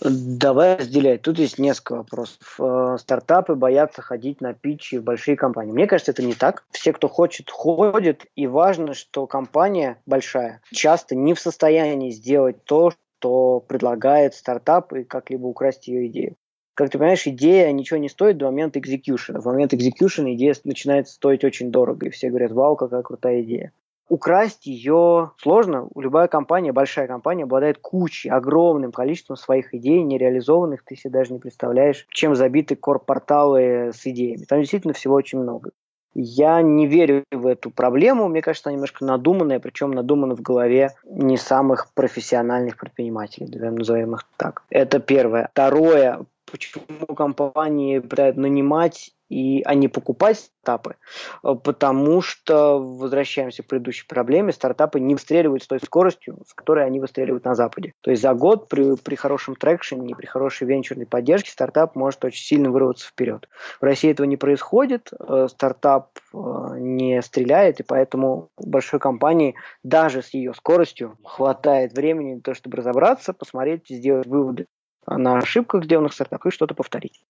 Давай 0.00 0.76
разделять. 0.76 1.22
Тут 1.22 1.38
есть 1.38 1.58
несколько 1.58 1.96
вопросов. 1.96 2.56
Э, 2.58 2.96
стартапы 2.98 3.54
боятся 3.54 4.00
ходить 4.00 4.40
на 4.40 4.54
питчи 4.54 4.96
в 4.96 5.04
большие 5.04 5.36
компании. 5.36 5.72
Мне 5.72 5.86
кажется, 5.86 6.12
это 6.12 6.22
не 6.22 6.34
так. 6.34 6.64
Все, 6.70 6.92
кто 6.92 7.08
хочет, 7.08 7.50
ходят. 7.50 8.24
И 8.34 8.46
важно, 8.46 8.94
что 8.94 9.26
компания 9.26 9.98
большая 10.06 10.62
часто 10.72 11.14
не 11.14 11.34
в 11.34 11.40
состоянии 11.40 12.10
сделать 12.10 12.64
то, 12.64 12.92
что 13.18 13.60
предлагает 13.60 14.34
стартап 14.34 14.92
и 14.94 15.04
как-либо 15.04 15.46
украсть 15.46 15.88
ее 15.88 16.06
идею. 16.06 16.36
Как 16.74 16.88
ты 16.88 16.96
понимаешь, 16.96 17.26
идея 17.26 17.70
ничего 17.70 17.98
не 17.98 18.08
стоит 18.08 18.38
до 18.38 18.46
момента 18.46 18.78
экзекьюшена. 18.78 19.40
В 19.40 19.44
момент 19.44 19.74
экзекьюшена 19.74 20.32
идея 20.34 20.54
начинает 20.64 21.08
стоить 21.08 21.44
очень 21.44 21.70
дорого. 21.70 22.06
И 22.06 22.10
все 22.10 22.30
говорят, 22.30 22.52
вау, 22.52 22.76
какая 22.76 23.02
крутая 23.02 23.42
идея 23.42 23.72
украсть 24.08 24.66
ее 24.66 25.32
сложно. 25.38 25.88
Любая 25.96 26.28
компания, 26.28 26.72
большая 26.72 27.06
компания, 27.06 27.44
обладает 27.44 27.78
кучей, 27.78 28.28
огромным 28.28 28.92
количеством 28.92 29.36
своих 29.36 29.74
идей, 29.74 30.02
нереализованных. 30.02 30.84
Ты 30.84 30.96
себе 30.96 31.10
даже 31.10 31.32
не 31.32 31.38
представляешь, 31.38 32.06
чем 32.10 32.34
забиты 32.34 32.76
корпорталы 32.76 33.92
с 33.94 34.06
идеями. 34.06 34.44
Там 34.44 34.60
действительно 34.60 34.94
всего 34.94 35.14
очень 35.14 35.38
много. 35.38 35.70
Я 36.14 36.60
не 36.60 36.86
верю 36.86 37.24
в 37.30 37.46
эту 37.46 37.70
проблему. 37.70 38.28
Мне 38.28 38.42
кажется, 38.42 38.68
она 38.68 38.74
немножко 38.74 39.04
надуманная, 39.04 39.60
причем 39.60 39.92
надумана 39.92 40.36
в 40.36 40.42
голове 40.42 40.90
не 41.04 41.38
самых 41.38 41.88
профессиональных 41.94 42.76
предпринимателей, 42.76 43.48
назовем 43.70 44.14
их 44.14 44.26
так. 44.36 44.62
Это 44.68 44.98
первое. 45.00 45.48
Второе, 45.52 46.26
почему 46.52 47.06
компании 47.16 47.98
пытаются 47.98 48.40
нанимать 48.40 49.10
и, 49.32 49.62
а 49.64 49.74
не 49.74 49.88
покупать 49.88 50.38
стартапы, 50.38 50.96
э, 51.42 51.54
потому 51.54 52.20
что, 52.20 52.78
возвращаемся 52.78 53.62
к 53.62 53.66
предыдущей 53.66 54.06
проблеме, 54.06 54.52
стартапы 54.52 55.00
не 55.00 55.14
выстреливают 55.14 55.62
с 55.62 55.66
той 55.66 55.80
скоростью, 55.80 56.42
с 56.46 56.52
которой 56.52 56.84
они 56.84 57.00
выстреливают 57.00 57.46
на 57.46 57.54
Западе. 57.54 57.94
То 58.02 58.10
есть 58.10 58.22
за 58.22 58.34
год 58.34 58.68
при, 58.68 58.96
при 58.96 59.14
хорошем 59.14 59.56
трекшене, 59.56 60.14
при 60.14 60.26
хорошей 60.26 60.66
венчурной 60.66 61.06
поддержке 61.06 61.50
стартап 61.50 61.96
может 61.96 62.22
очень 62.24 62.44
сильно 62.44 62.70
вырваться 62.70 63.08
вперед. 63.08 63.48
В 63.80 63.84
России 63.84 64.10
этого 64.10 64.26
не 64.26 64.36
происходит, 64.36 65.10
э, 65.18 65.48
стартап 65.48 66.10
э, 66.34 66.36
не 66.78 67.22
стреляет, 67.22 67.80
и 67.80 67.84
поэтому 67.84 68.50
большой 68.58 69.00
компании 69.00 69.54
даже 69.82 70.20
с 70.20 70.34
ее 70.34 70.52
скоростью 70.52 71.16
хватает 71.24 71.94
времени 71.94 72.34
на 72.34 72.40
то, 72.42 72.52
чтобы 72.52 72.76
разобраться, 72.76 73.32
посмотреть, 73.32 73.88
сделать 73.88 74.26
выводы 74.26 74.66
на 75.06 75.38
ошибках, 75.38 75.84
сделанных 75.84 76.12
в 76.12 76.14
стартапах, 76.14 76.46
и 76.46 76.50
что-то 76.50 76.74
повторить 76.74 77.24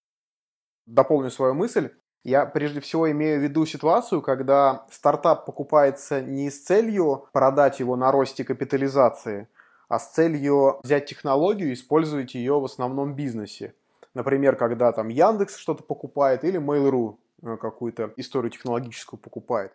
дополню 0.86 1.30
свою 1.30 1.54
мысль. 1.54 1.90
Я 2.24 2.46
прежде 2.46 2.80
всего 2.80 3.10
имею 3.10 3.40
в 3.40 3.42
виду 3.42 3.66
ситуацию, 3.66 4.22
когда 4.22 4.86
стартап 4.90 5.44
покупается 5.44 6.20
не 6.20 6.50
с 6.50 6.62
целью 6.62 7.26
продать 7.32 7.80
его 7.80 7.96
на 7.96 8.12
росте 8.12 8.44
капитализации, 8.44 9.48
а 9.88 9.98
с 9.98 10.12
целью 10.12 10.78
взять 10.84 11.06
технологию 11.06 11.70
и 11.70 11.72
использовать 11.74 12.34
ее 12.34 12.60
в 12.60 12.64
основном 12.64 13.14
бизнесе. 13.14 13.74
Например, 14.14 14.54
когда 14.54 14.92
там 14.92 15.08
Яндекс 15.08 15.56
что-то 15.56 15.82
покупает 15.82 16.44
или 16.44 16.60
Mail.ru 16.60 17.16
э, 17.42 17.56
какую-то 17.56 18.12
историю 18.16 18.52
технологическую 18.52 19.18
покупает. 19.18 19.72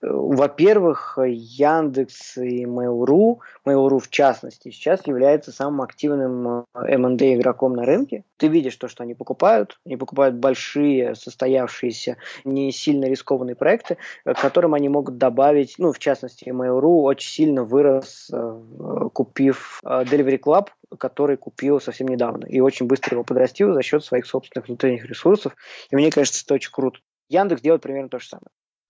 Во-первых, 0.00 1.18
Яндекс 1.26 2.36
и 2.36 2.64
Mail.ru, 2.64 3.38
Mail.ru 3.66 3.98
в 3.98 4.08
частности, 4.10 4.70
сейчас 4.70 5.04
является 5.06 5.50
самым 5.50 5.82
активным 5.82 6.66
M&A 6.72 7.16
э, 7.16 7.34
игроком 7.34 7.74
на 7.74 7.84
рынке. 7.84 8.22
Ты 8.36 8.46
видишь 8.46 8.76
то, 8.76 8.86
что 8.86 9.02
они 9.02 9.14
покупают. 9.14 9.80
Они 9.84 9.96
покупают 9.96 10.36
большие, 10.36 11.16
состоявшиеся, 11.16 12.16
не 12.44 12.70
сильно 12.70 13.06
рискованные 13.06 13.56
проекты, 13.56 13.96
э, 14.24 14.34
к 14.34 14.40
которым 14.40 14.74
они 14.74 14.88
могут 14.88 15.18
добавить, 15.18 15.74
ну, 15.78 15.92
в 15.92 15.98
частности, 15.98 16.48
Mail.ru 16.48 17.02
очень 17.02 17.30
сильно 17.30 17.64
вырос, 17.64 18.30
э, 18.32 19.08
купив 19.12 19.80
Delivery 19.84 20.38
Club, 20.38 20.68
который 20.96 21.36
купил 21.36 21.80
совсем 21.80 22.06
недавно, 22.06 22.46
и 22.46 22.60
очень 22.60 22.86
быстро 22.86 23.16
его 23.16 23.24
подрастил 23.24 23.74
за 23.74 23.82
счет 23.82 24.04
своих 24.04 24.26
собственных 24.26 24.68
внутренних 24.68 25.06
ресурсов. 25.06 25.56
И 25.90 25.96
мне 25.96 26.12
кажется, 26.12 26.44
это 26.44 26.54
очень 26.54 26.70
круто. 26.70 27.00
Яндекс 27.28 27.62
делает 27.62 27.82
примерно 27.82 28.08
то 28.08 28.20
же 28.20 28.28
самое. 28.28 28.48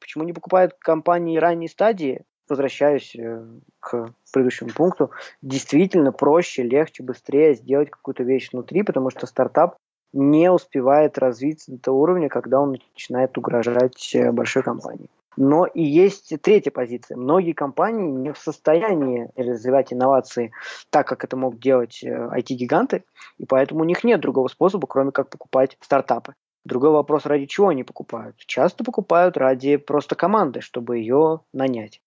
Почему 0.09 0.25
не 0.25 0.33
покупают 0.33 0.73
компании 0.79 1.37
ранней 1.37 1.69
стадии? 1.69 2.23
Возвращаюсь 2.49 3.15
э, 3.15 3.45
к 3.79 4.15
предыдущему 4.33 4.71
пункту. 4.71 5.11
Действительно 5.43 6.12
проще, 6.12 6.62
легче, 6.62 7.03
быстрее 7.03 7.53
сделать 7.53 7.91
какую-то 7.91 8.23
вещь 8.23 8.49
внутри, 8.50 8.85
потому 8.85 9.11
что 9.11 9.27
стартап 9.27 9.77
не 10.15 10.50
успевает 10.50 11.19
развиться 11.19 11.73
до 11.73 11.79
того 11.79 12.00
уровня, 12.00 12.31
когда 12.31 12.59
он 12.59 12.79
начинает 12.95 13.37
угрожать 13.37 14.15
э, 14.15 14.33
большой 14.33 14.62
компании. 14.62 15.11
Но 15.37 15.67
и 15.67 15.83
есть 15.83 16.33
третья 16.41 16.71
позиция. 16.71 17.19
Многие 17.19 17.53
компании 17.53 18.11
не 18.11 18.33
в 18.33 18.38
состоянии 18.38 19.29
развивать 19.37 19.93
инновации 19.93 20.53
так, 20.88 21.07
как 21.07 21.23
это 21.23 21.37
могут 21.37 21.61
делать 21.61 22.03
IT-гиганты, 22.03 22.97
э, 22.97 23.03
и 23.37 23.45
поэтому 23.45 23.83
у 23.83 23.85
них 23.85 24.05
нет 24.05 24.23
другого 24.23 24.49
способа, 24.49 24.87
кроме 24.87 25.12
как 25.12 25.29
покупать 25.29 25.77
стартапы. 25.83 26.33
Другой 26.68 26.90
вопрос, 26.90 27.25
ради 27.25 27.46
чего 27.46 27.68
они 27.68 27.82
покупают. 27.82 28.37
Часто 28.44 28.84
покупают 28.84 29.38
ради 29.38 29.78
просто 29.78 30.14
команды, 30.14 30.60
чтобы 30.60 30.98
ее 30.98 31.40
нанять. 31.54 32.02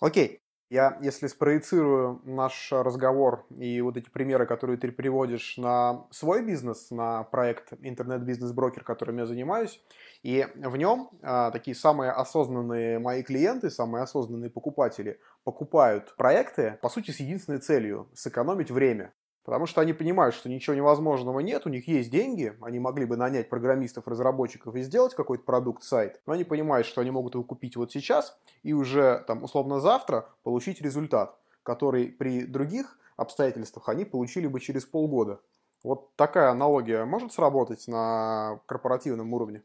Окей. 0.00 0.40
Я, 0.68 0.98
если 1.00 1.26
спроецирую 1.26 2.20
наш 2.24 2.68
разговор 2.72 3.46
и 3.50 3.80
вот 3.80 3.96
эти 3.96 4.08
примеры, 4.08 4.46
которые 4.46 4.76
ты 4.78 4.90
приводишь 4.90 5.56
на 5.58 6.06
свой 6.10 6.44
бизнес, 6.44 6.90
на 6.90 7.24
проект 7.24 7.72
интернет-бизнес-брокер, 7.80 8.84
которым 8.84 9.18
я 9.18 9.26
занимаюсь, 9.26 9.80
и 10.22 10.46
в 10.54 10.76
нем 10.76 11.10
а, 11.22 11.50
такие 11.52 11.76
самые 11.76 12.10
осознанные 12.10 12.98
мои 12.98 13.22
клиенты, 13.22 13.70
самые 13.70 14.02
осознанные 14.02 14.50
покупатели 14.50 15.20
покупают 15.44 16.14
проекты, 16.16 16.78
по 16.82 16.88
сути, 16.88 17.12
с 17.12 17.20
единственной 17.20 17.58
целью– 17.58 18.08
сэкономить 18.14 18.72
время. 18.72 19.12
Потому 19.46 19.66
что 19.66 19.80
они 19.80 19.92
понимают, 19.92 20.34
что 20.34 20.48
ничего 20.48 20.74
невозможного 20.74 21.38
нет, 21.38 21.66
у 21.66 21.68
них 21.68 21.86
есть 21.86 22.10
деньги, 22.10 22.56
они 22.60 22.80
могли 22.80 23.06
бы 23.06 23.16
нанять 23.16 23.48
программистов, 23.48 24.08
разработчиков 24.08 24.74
и 24.74 24.82
сделать 24.82 25.14
какой-то 25.14 25.44
продукт-сайт, 25.44 26.20
но 26.26 26.32
они 26.32 26.42
понимают, 26.42 26.84
что 26.84 27.00
они 27.00 27.12
могут 27.12 27.34
его 27.34 27.44
купить 27.44 27.76
вот 27.76 27.92
сейчас 27.92 28.36
и 28.64 28.72
уже, 28.72 29.24
там, 29.28 29.44
условно, 29.44 29.78
завтра 29.78 30.28
получить 30.42 30.82
результат, 30.82 31.38
который 31.62 32.08
при 32.08 32.44
других 32.44 32.98
обстоятельствах 33.16 33.88
они 33.88 34.04
получили 34.04 34.48
бы 34.48 34.58
через 34.58 34.84
полгода. 34.84 35.38
Вот 35.84 36.16
такая 36.16 36.50
аналогия 36.50 37.04
может 37.04 37.32
сработать 37.32 37.86
на 37.86 38.58
корпоративном 38.66 39.32
уровне? 39.32 39.62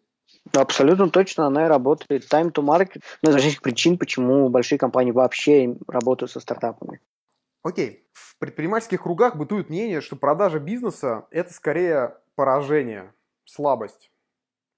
Абсолютно 0.54 1.10
точно 1.10 1.48
она 1.48 1.66
и 1.66 1.68
работает. 1.68 2.32
Time 2.32 2.52
to 2.52 2.64
market– 2.64 3.02
ну, 3.24 3.32
из 3.32 3.34
различных 3.34 3.64
причин, 3.64 3.98
почему 3.98 4.48
большие 4.50 4.78
компании 4.78 5.12
вообще 5.12 5.76
работают 5.88 6.32
со 6.32 6.40
стартапами. 6.40 7.00
Окей, 7.64 8.08
в 8.14 8.38
предпринимательских 8.40 9.04
кругах 9.04 9.36
бытует 9.36 9.70
мнение, 9.70 10.02
что 10.02 10.16
продажа 10.16 10.60
бизнеса– 10.60 11.28
это 11.32 11.54
скорее 11.54 12.18
поражение, 12.36 13.14
слабость. 13.46 14.12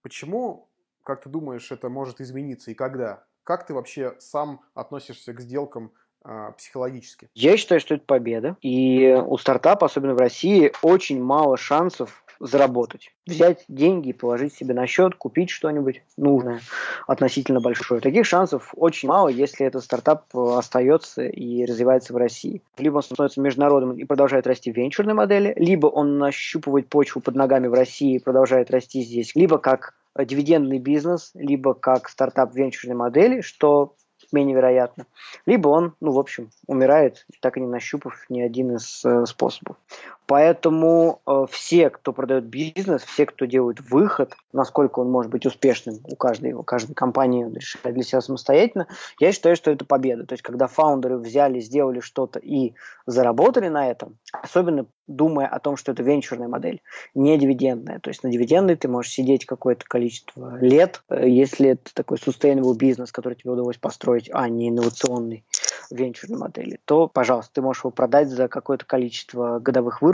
Почему, 0.01 0.69
как 1.03 1.23
ты 1.23 1.29
думаешь, 1.29 1.71
это 1.71 1.87
может 1.87 2.19
измениться 2.19 2.71
и 2.71 2.73
когда? 2.73 3.25
Как 3.43 3.65
ты 3.65 3.73
вообще 3.73 4.15
сам 4.19 4.61
относишься 4.73 5.33
к 5.33 5.39
сделкам 5.39 5.93
э, 6.25 6.51
психологически? 6.57 7.29
Я 7.33 7.55
считаю, 7.55 7.79
что 7.79 7.95
это 7.95 8.05
победа. 8.05 8.57
И 8.61 9.13
у 9.13 9.37
стартапа, 9.37 9.85
особенно 9.85 10.13
в 10.13 10.19
России, 10.19 10.73
очень 10.81 11.23
мало 11.23 11.55
шансов 11.55 12.22
заработать. 12.43 13.11
Взять 13.25 13.63
деньги 13.67 14.11
положить 14.11 14.53
себе 14.53 14.73
на 14.73 14.85
счет, 14.85 15.15
купить 15.15 15.49
что-нибудь 15.49 16.03
нужное, 16.17 16.59
относительно 17.07 17.61
большое. 17.61 18.01
Таких 18.01 18.25
шансов 18.25 18.73
очень 18.75 19.07
мало, 19.07 19.29
если 19.29 19.65
этот 19.65 19.83
стартап 19.83 20.25
э, 20.35 20.55
остается 20.57 21.23
и 21.23 21.65
развивается 21.65 22.13
в 22.13 22.17
России. 22.17 22.61
Либо 22.77 22.97
он 22.97 23.03
становится 23.03 23.41
международным 23.41 23.97
и 23.97 24.03
продолжает 24.03 24.45
расти 24.45 24.71
в 24.71 24.75
венчурной 24.75 25.13
модели, 25.13 25.53
либо 25.55 25.87
он 25.87 26.17
нащупывает 26.17 26.89
почву 26.89 27.21
под 27.21 27.35
ногами 27.35 27.67
в 27.67 27.73
России 27.73 28.15
и 28.15 28.19
продолжает 28.19 28.71
расти 28.71 29.01
здесь, 29.01 29.35
либо 29.35 29.57
как 29.57 29.93
дивидендный 30.17 30.79
бизнес, 30.79 31.31
либо 31.33 31.73
как 31.73 32.09
стартап 32.09 32.53
венчурной 32.53 32.95
модели, 32.95 33.41
что 33.41 33.95
менее 34.33 34.55
вероятно. 34.55 35.05
Либо 35.45 35.69
он, 35.69 35.93
ну, 36.01 36.11
в 36.11 36.19
общем, 36.19 36.49
умирает, 36.67 37.25
так 37.39 37.57
и 37.57 37.61
не 37.61 37.67
нащупав 37.67 38.25
ни 38.29 38.41
один 38.41 38.75
из 38.75 39.05
э, 39.05 39.25
способов. 39.25 39.77
Поэтому 40.25 41.21
э, 41.25 41.45
все, 41.51 41.89
кто 41.89 42.13
продает 42.13 42.45
бизнес, 42.45 43.03
все, 43.03 43.25
кто 43.25 43.45
делает 43.45 43.81
выход, 43.81 44.33
насколько 44.53 44.99
он 44.99 45.11
может 45.11 45.31
быть 45.31 45.45
успешным, 45.45 45.99
у 46.05 46.15
каждой, 46.15 46.53
у 46.53 46.63
каждой 46.63 46.93
компании 46.93 47.43
решает 47.43 47.93
для 47.95 48.03
себя 48.03 48.21
самостоятельно, 48.21 48.87
я 49.19 49.31
считаю, 49.31 49.55
что 49.55 49.71
это 49.71 49.85
победа. 49.85 50.25
То 50.25 50.33
есть, 50.33 50.41
когда 50.41 50.67
фаундеры 50.67 51.17
взяли, 51.17 51.59
сделали 51.59 51.99
что-то 51.99 52.39
и 52.39 52.73
заработали 53.05 53.67
на 53.67 53.89
этом, 53.89 54.17
особенно 54.31 54.85
думая 55.07 55.47
о 55.47 55.59
том, 55.59 55.75
что 55.75 55.91
это 55.91 56.03
венчурная 56.03 56.47
модель, 56.47 56.81
не 57.13 57.37
дивидендная. 57.37 57.99
То 57.99 58.09
есть 58.09 58.23
на 58.23 58.31
дивиденды 58.31 58.75
ты 58.75 58.87
можешь 58.87 59.11
сидеть 59.11 59.45
какое-то 59.45 59.85
количество 59.85 60.57
лет, 60.59 61.03
э, 61.09 61.27
если 61.27 61.71
это 61.71 61.93
такой 61.93 62.17
sustainable 62.17 62.75
бизнес, 62.75 63.11
который 63.11 63.35
тебе 63.35 63.51
удалось 63.51 63.77
построить, 63.77 64.29
а 64.31 64.47
не 64.47 64.69
инновационный 64.69 65.43
венчурной 65.91 66.37
модели, 66.37 66.79
то, 66.85 67.07
пожалуйста, 67.07 67.55
ты 67.55 67.61
можешь 67.61 67.83
его 67.83 67.91
продать 67.91 68.29
за 68.29 68.47
какое-то 68.47 68.85
количество 68.85 69.59
годовых 69.59 70.01
выручек. 70.01 70.12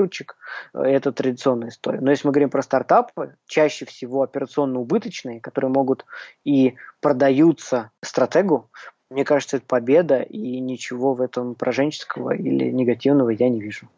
Э, 0.73 0.81
это 0.81 1.11
традиционная 1.11 1.69
история. 1.69 1.99
Но 2.01 2.11
если 2.11 2.27
мы 2.27 2.33
говорим 2.33 2.49
про 2.49 2.61
стартапы, 2.61 3.35
чаще 3.47 3.85
всего 3.85 4.21
операционно 4.21 4.79
убыточные, 4.79 5.41
которые 5.41 5.71
могут 5.71 6.05
и 6.43 6.75
продаются 7.01 7.91
стратегу, 8.01 8.69
мне 9.09 9.25
кажется, 9.25 9.57
это 9.57 9.65
победа, 9.65 10.21
и 10.21 10.59
ничего 10.59 11.13
в 11.13 11.21
этом 11.21 11.55
пораженческого 11.55 12.35
или 12.35 12.69
негативного 12.69 13.29
я 13.29 13.49
не 13.49 13.59
вижу. 13.59 13.89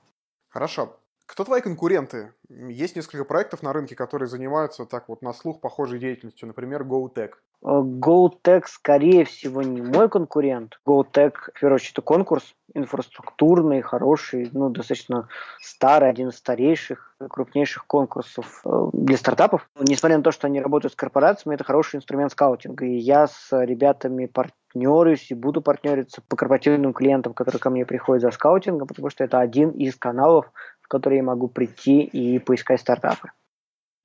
Хорошо. 0.50 0.96
Кто 1.32 1.46
твои 1.46 1.62
конкуренты? 1.62 2.34
Есть 2.50 2.98
несколько 2.98 3.24
проектов 3.24 3.64
на 3.64 3.72
рынке, 3.72 3.96
которые 3.96 4.28
занимаются 4.28 4.86
так 4.86 5.08
вот 5.08 5.22
на 5.22 5.32
слух 5.32 5.62
похожей 5.62 5.98
деятельностью, 5.98 6.46
например, 6.46 6.84
GoTech. 6.84 7.32
Э, 7.64 7.68
GoTech, 7.68 8.64
скорее 8.68 9.24
всего, 9.24 9.62
не 9.62 9.82
мой 9.82 10.10
конкурент. 10.10 10.82
GoTech, 10.86 11.32
в 11.54 11.60
первую 11.60 11.76
очередь, 11.76 11.94
это 11.94 12.02
конкурс 12.02 12.54
инфраструктурный, 12.74 13.82
хороший, 13.82 14.50
ну, 14.52 14.70
достаточно 14.70 15.30
старый, 15.62 16.10
один 16.10 16.30
из 16.30 16.36
старейших, 16.36 17.16
крупнейших 17.30 17.88
конкурсов 17.88 18.62
э, 18.66 18.90
для 18.92 19.16
стартапов. 19.16 19.70
Несмотря 19.80 20.18
на 20.18 20.24
то, 20.24 20.32
что 20.32 20.48
они 20.48 20.62
работают 20.62 20.92
с 20.92 20.98
корпорациями, 20.98 21.56
это 21.56 21.64
хороший 21.64 21.96
инструмент 21.96 22.34
скаутинга. 22.34 22.86
И 22.86 22.98
я 22.98 23.28
с 23.28 23.48
ребятами 23.52 24.26
партнерюсь 24.26 25.32
и 25.32 25.36
буду 25.36 25.62
партнериться 25.62 26.22
по 26.28 26.36
корпоративным 26.36 26.92
клиентам, 26.92 27.34
которые 27.34 27.62
ко 27.62 27.70
мне 27.70 27.86
приходят 27.86 28.22
за 28.22 28.32
скаутингом, 28.32 28.88
потому 28.88 29.10
что 29.10 29.24
это 29.24 29.40
один 29.40 29.70
из 29.70 29.96
каналов, 29.96 30.52
в 30.92 30.98
который 31.02 31.20
я 31.20 31.24
могу 31.24 31.48
прийти 31.48 32.02
и 32.02 32.38
поискать 32.38 32.82
стартапы. 32.82 33.30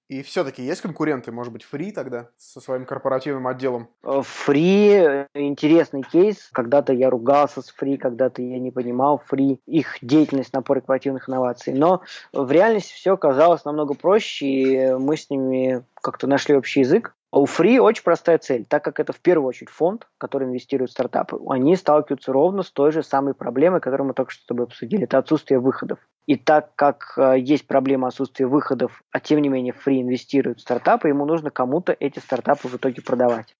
И 0.09 0.23
все-таки 0.23 0.63
есть 0.63 0.83
конкуренты, 0.83 1.33
может 1.33 1.53
быть, 1.53 1.67
Free 1.69 1.91
тогда 1.91 2.29
со 2.37 2.61
своим 2.61 2.87
корпоративным 2.87 3.49
отделом? 3.49 3.89
Free 4.05 4.93
э,– 4.93 5.27
интересный 5.35 6.03
кейс. 6.03 6.49
Когда-то 6.53 6.93
я 6.93 7.11
ругался 7.11 7.61
с 7.61 7.75
Free, 7.75 7.97
когда-то 7.97 8.41
я 8.41 8.61
не 8.61 8.71
понимал 8.71 9.21
Free, 9.29 9.59
их 9.67 9.97
деятельность 10.03 10.53
на 10.53 10.63
корпоративных 10.63 11.29
инноваций. 11.29 11.75
Но 11.75 12.03
в 12.33 12.53
реальности 12.53 12.95
все 12.95 13.15
оказалось 13.15 13.65
намного 13.65 13.95
проще, 13.95 14.47
и 14.47 14.95
мы 14.95 15.17
с 15.17 15.29
ними 15.29 15.85
как-то 16.01 16.29
нашли 16.29 16.55
общий 16.55 16.81
язык. 16.81 17.16
А 17.33 17.41
у 17.41 17.45
Free 17.45 17.79
очень 17.79 18.05
простая 18.05 18.39
цель, 18.39 18.65
так 18.65 18.85
как 18.85 19.01
это 19.01 19.13
в 19.13 19.21
первую 19.21 19.49
очередь 19.49 19.71
фонд, 19.71 20.07
который 20.17 20.47
инвестирует 20.47 20.91
в 20.91 20.93
стартапы, 20.93 21.39
они 21.49 21.75
сталкиваются 21.77 22.33
ровно 22.33 22.63
с 22.63 22.71
той 22.71 22.93
же 22.93 23.03
самой 23.03 23.35
проблемой, 23.35 23.81
которую 23.81 24.09
мы 24.09 24.15
только 24.15 24.31
что 24.31 24.43
с 24.43 24.47
тобой 24.47 24.67
обсудили, 24.67 25.05
это 25.05 25.19
отсутствие 25.19 25.59
выходов. 25.59 25.99
И 26.27 26.37
так 26.37 26.75
как 26.77 27.15
э, 27.17 27.39
есть 27.39 27.67
проблема 27.67 28.09
отсутствия 28.09 28.47
выходов, 28.47 29.03
а 29.11 29.21
тем 29.21 29.41
не 29.41 29.49
менее 29.49 29.75
Free 29.75 30.01
инвестирует 30.03 30.59
в 30.59 30.63
стартапы, 30.63 31.09
ему 31.09 31.25
нужно 31.25 31.51
кому-то 31.51 31.97
эти 31.99 32.21
стартапы 32.21 32.69
в 32.69 32.77
итоге 32.77 33.03
продавать. 33.03 33.55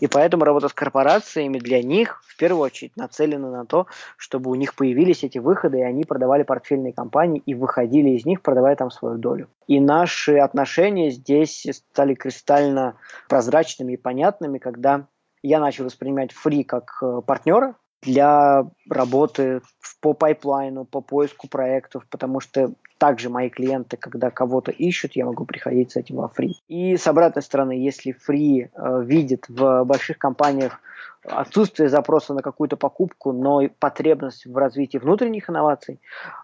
И 0.00 0.06
поэтому 0.06 0.44
работа 0.44 0.68
с 0.68 0.72
корпорациями 0.72 1.58
для 1.58 1.82
них 1.82 2.22
в 2.26 2.36
первую 2.36 2.62
очередь 2.62 2.96
нацелена 2.96 3.50
на 3.50 3.66
то, 3.66 3.86
чтобы 4.16 4.50
у 4.50 4.54
них 4.54 4.74
появились 4.74 5.24
эти 5.24 5.38
выходы, 5.38 5.80
и 5.80 5.82
они 5.82 6.04
продавали 6.04 6.42
портфельные 6.42 6.92
компании 6.92 7.42
и 7.44 7.54
выходили 7.54 8.10
из 8.10 8.24
них, 8.24 8.42
продавая 8.42 8.76
там 8.76 8.90
свою 8.90 9.18
долю. 9.18 9.48
И 9.66 9.80
наши 9.80 10.38
отношения 10.38 11.10
здесь 11.10 11.66
стали 11.70 12.14
кристально 12.14 12.96
прозрачными 13.28 13.94
и 13.94 13.96
понятными, 13.96 14.58
когда 14.58 15.06
я 15.42 15.60
начал 15.60 15.84
воспринимать 15.84 16.32
Фри 16.32 16.62
как 16.62 16.98
э, 17.02 17.20
партнера, 17.26 17.74
для 18.02 18.66
работы 18.90 19.62
по 20.00 20.12
пайплайну, 20.12 20.84
по 20.84 21.00
поиску 21.00 21.48
проектов, 21.48 22.04
потому 22.10 22.40
что 22.40 22.72
также 22.98 23.30
мои 23.30 23.48
клиенты, 23.48 23.96
когда 23.96 24.30
кого-то 24.30 24.70
ищут, 24.70 25.16
я 25.16 25.24
могу 25.24 25.44
приходить 25.44 25.92
с 25.92 25.96
этим 25.96 26.16
во 26.16 26.28
фри. 26.28 26.56
И 26.68 26.96
с 26.96 27.06
обратной 27.06 27.42
стороны, 27.42 27.72
если 27.72 28.12
фри 28.12 28.70
э, 28.72 29.02
видит 29.04 29.48
в 29.48 29.84
больших 29.84 30.18
компаниях 30.18 30.80
отсутствие 31.24 31.88
запроса 31.88 32.34
на 32.34 32.42
какую-то 32.42 32.76
покупку, 32.76 33.32
но 33.32 33.62
потребность 33.78 34.46
в 34.46 34.56
развитии 34.56 34.98
внутренних 34.98 35.48
инноваций, 35.48 36.00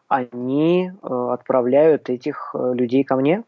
они 0.09 0.91
э, 0.91 1.07
отправляют 1.33 2.11
этих 2.11 2.55
э, 2.55 2.75
людей 2.75 3.05
ко 3.05 3.17
мне. 3.17 3.45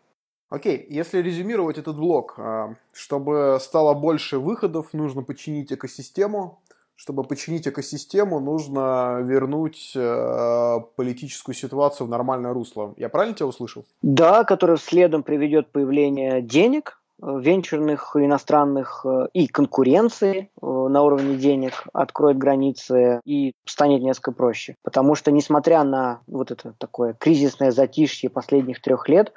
Окей, 0.48 0.84
если 0.88 1.18
резюмировать 1.18 1.78
этот 1.78 1.96
блок, 1.96 2.34
э, 2.38 2.74
чтобы 2.92 3.58
стало 3.60 3.94
больше 3.94 4.38
выходов, 4.38 4.92
нужно 4.92 5.22
починить 5.22 5.72
экосистему, 5.72 6.60
чтобы 7.00 7.24
починить 7.24 7.66
экосистему, 7.66 8.40
нужно 8.40 9.20
вернуть 9.22 9.92
э, 9.96 10.80
политическую 10.96 11.54
ситуацию 11.54 12.06
в 12.06 12.10
нормальное 12.10 12.52
русло. 12.52 12.92
Я 12.98 13.08
правильно 13.08 13.34
тебя 13.34 13.46
услышал? 13.46 13.86
Да, 14.02 14.44
который 14.44 14.76
следом 14.76 15.22
приведет 15.22 15.72
появление 15.72 16.42
денег, 16.42 17.00
э, 17.22 17.40
венчурных, 17.40 18.16
иностранных 18.16 19.06
э, 19.06 19.28
и 19.32 19.46
конкуренции 19.46 20.50
э, 20.60 20.66
на 20.66 21.02
уровне 21.02 21.36
денег, 21.36 21.84
откроет 21.94 22.36
границы 22.36 23.22
и 23.24 23.54
станет 23.64 24.02
несколько 24.02 24.32
проще. 24.32 24.76
Потому 24.82 25.14
что, 25.14 25.30
несмотря 25.30 25.84
на 25.84 26.20
вот 26.26 26.50
это 26.50 26.74
такое 26.76 27.14
кризисное 27.14 27.70
затишье 27.70 28.28
последних 28.28 28.82
трех 28.82 29.08
лет, 29.08 29.32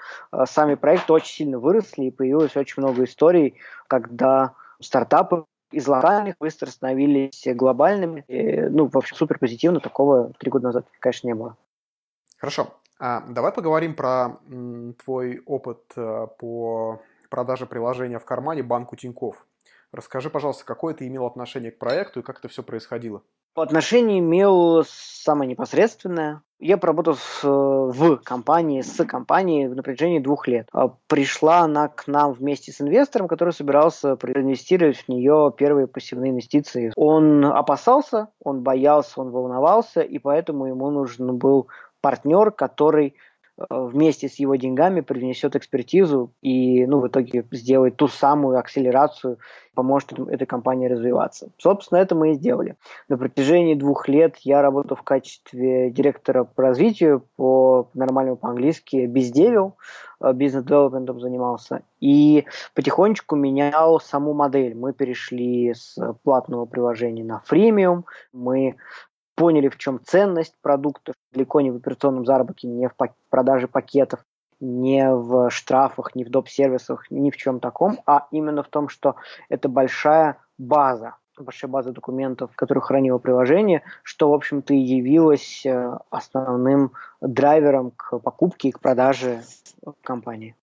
сами 0.47 0.75
проекты 0.75 1.13
очень 1.13 1.33
сильно 1.33 1.59
выросли 1.59 2.07
и 2.07 2.11
появилось 2.11 2.57
очень 2.57 2.83
много 2.83 3.05
историй, 3.05 3.55
когда 3.87 4.51
стартапы 4.81 5.45
из 5.73 5.87
локальных 5.87 6.35
быстро 6.39 6.67
становились 6.67 7.43
глобальными. 7.45 8.23
И, 8.27 8.61
ну, 8.61 8.87
в 8.87 8.97
общем, 8.97 9.15
супер 9.15 9.39
позитивно. 9.39 9.79
Такого 9.79 10.31
три 10.39 10.49
года 10.49 10.67
назад, 10.67 10.85
конечно, 10.99 11.27
не 11.27 11.33
было. 11.33 11.57
Хорошо. 12.37 12.73
А, 12.99 13.21
давай 13.27 13.51
поговорим 13.51 13.95
про 13.95 14.37
м, 14.47 14.93
твой 14.93 15.41
опыт 15.45 15.81
а, 15.95 16.27
по 16.27 17.01
продаже 17.29 17.65
приложения 17.65 18.19
в 18.19 18.25
кармане 18.25 18.63
банку 18.63 18.95
Тиньков. 18.95 19.45
Расскажи, 19.91 20.29
пожалуйста, 20.29 20.65
какое 20.65 20.93
ты 20.93 21.07
имел 21.07 21.25
отношение 21.25 21.71
к 21.71 21.79
проекту 21.79 22.19
и 22.19 22.23
как 22.23 22.39
это 22.39 22.47
все 22.47 22.63
происходило? 22.63 23.21
Отношение 23.55 24.19
имел 24.19 24.83
самое 24.87 25.49
непосредственное. 25.49 26.41
Я 26.59 26.77
поработал 26.77 27.15
в, 27.15 27.43
в 27.43 28.17
компании, 28.17 28.81
с 28.81 29.03
компанией 29.05 29.67
на 29.67 29.83
протяжении 29.83 30.19
двух 30.19 30.47
лет. 30.47 30.67
А 30.71 30.87
пришла 31.07 31.59
она 31.59 31.87
к 31.87 32.07
нам 32.07 32.31
вместе 32.31 32.71
с 32.71 32.81
инвестором, 32.81 33.27
который 33.27 33.53
собирался 33.53 34.15
проинвестировать 34.15 34.97
в 34.97 35.09
нее 35.09 35.53
первые 35.55 35.87
пассивные 35.87 36.31
инвестиции. 36.31 36.91
Он 36.95 37.45
опасался, 37.45 38.29
он 38.43 38.61
боялся, 38.61 39.21
он 39.21 39.29
волновался, 39.29 40.01
и 40.01 40.17
поэтому 40.17 40.65
ему 40.65 40.89
нужен 40.89 41.37
был 41.37 41.67
партнер, 42.01 42.51
который 42.51 43.15
Э, 43.15 43.32
вместе 43.57 44.29
с 44.29 44.35
его 44.35 44.55
деньгами 44.55 45.01
принесет 45.01 45.55
экспертизу 45.55 46.31
и 46.41 46.85
ну, 46.85 46.99
в 46.99 47.07
итоге 47.07 47.45
сделает 47.51 47.97
ту 47.97 48.07
самую 48.07 48.57
акселерацию, 48.57 49.37
поможет 49.75 50.13
этой 50.13 50.45
компании 50.45 50.87
развиваться. 50.87 51.49
Собственно, 51.57 51.99
это 51.99 52.15
мы 52.15 52.31
и 52.31 52.33
сделали. 52.33 52.75
На 53.09 53.17
протяжении 53.17 53.75
двух 53.75 54.07
лет 54.07 54.37
я 54.39 54.61
работал 54.61 54.97
в 54.97 55.03
качестве 55.03 55.91
директора 55.91 56.43
по 56.43 56.63
развитию, 56.63 57.23
по 57.35 57.89
нормальному 57.93 58.37
по-английски 58.37 59.05
бездевил, 59.05 59.75
э, 60.19 60.33
бизнес-девелопментом 60.33 61.19
занимался, 61.19 61.83
и 61.99 62.45
потихонечку 62.73 63.35
менял 63.35 63.99
саму 63.99 64.33
модель. 64.33 64.75
Мы 64.75 64.93
перешли 64.93 65.73
с 65.73 65.97
платного 66.23 66.65
приложения 66.65 67.23
на 67.23 67.39
фримиум, 67.39 68.05
мы 68.31 68.77
поняли, 69.35 69.69
в 69.69 69.77
чем 69.77 69.99
ценность 70.03 70.55
продуктов, 70.61 71.15
далеко 71.31 71.61
не 71.61 71.71
в 71.71 71.77
операционном 71.77 72.25
заработке, 72.25 72.67
не 72.67 72.87
в 72.87 72.93
продаже 73.29 73.67
пакетов, 73.67 74.23
не 74.59 75.13
в 75.13 75.49
штрафах, 75.49 76.15
не 76.15 76.23
в 76.23 76.29
доп-сервисах, 76.29 77.11
ни 77.11 77.31
в 77.31 77.37
чем 77.37 77.59
таком, 77.59 77.99
а 78.05 78.27
именно 78.31 78.63
в 78.63 78.69
том, 78.69 78.87
что 78.87 79.15
это 79.49 79.67
большая 79.67 80.37
база, 80.57 81.15
большая 81.37 81.69
база 81.69 81.91
документов, 81.91 82.51
которую 82.55 82.81
хранило 82.81 83.17
приложение, 83.17 83.83
что, 84.03 84.29
в 84.29 84.33
общем-то, 84.33 84.73
и 84.73 84.77
явилось 84.77 85.65
э, 85.65 85.97
основным 86.09 86.93
драйвером 87.21 87.91
к 87.91 88.19
покупке 88.19 88.69
и 88.69 88.71
к 88.71 88.79
продаже 88.79 89.41
компании. 90.01 90.55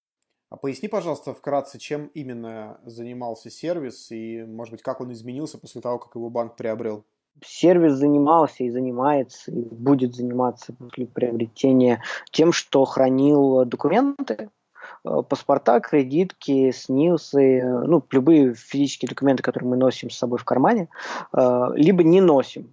А 0.48 0.56
поясни, 0.56 0.88
пожалуйста, 0.88 1.33
вкратце, 1.33 1.78
чем 1.78 2.06
именно 2.06 2.80
занимался 2.85 3.50
сервис 3.50 4.11
и, 4.11 4.42
может 4.44 4.72
быть, 4.72 4.83
как 4.83 5.00
он 5.00 5.12
изменился 5.12 5.59
после 5.59 5.80
того, 5.80 5.98
как 5.98 6.16
его 6.16 6.28
банк 6.28 6.56
приобрел? 6.56 7.04
Сервис 7.44 7.94
занимался 7.94 8.64
и 8.64 8.70
занимается, 8.70 9.50
и 9.50 9.61
будет 9.74 10.14
заниматься 10.14 10.72
после 10.72 11.07
приобретения 11.07 12.03
тем, 12.31 12.53
что 12.53 12.85
хранил 12.85 13.64
документы, 13.64 14.50
э, 15.05 15.22
паспорта, 15.29 15.81
кредитки, 15.81 16.70
СНИЛСы, 16.70 17.62
ну, 17.87 18.03
любые 18.11 18.55
физические 18.55 19.09
документы, 19.09 19.42
которые 19.42 19.70
мы 19.70 19.76
носим 19.76 20.11
с 20.11 20.18
собой 20.18 20.38
в 20.38 20.44
кармане, 20.44 20.88
э, 21.33 21.66
либо 21.74 22.03
не 22.03 22.20
носим. 22.20 22.72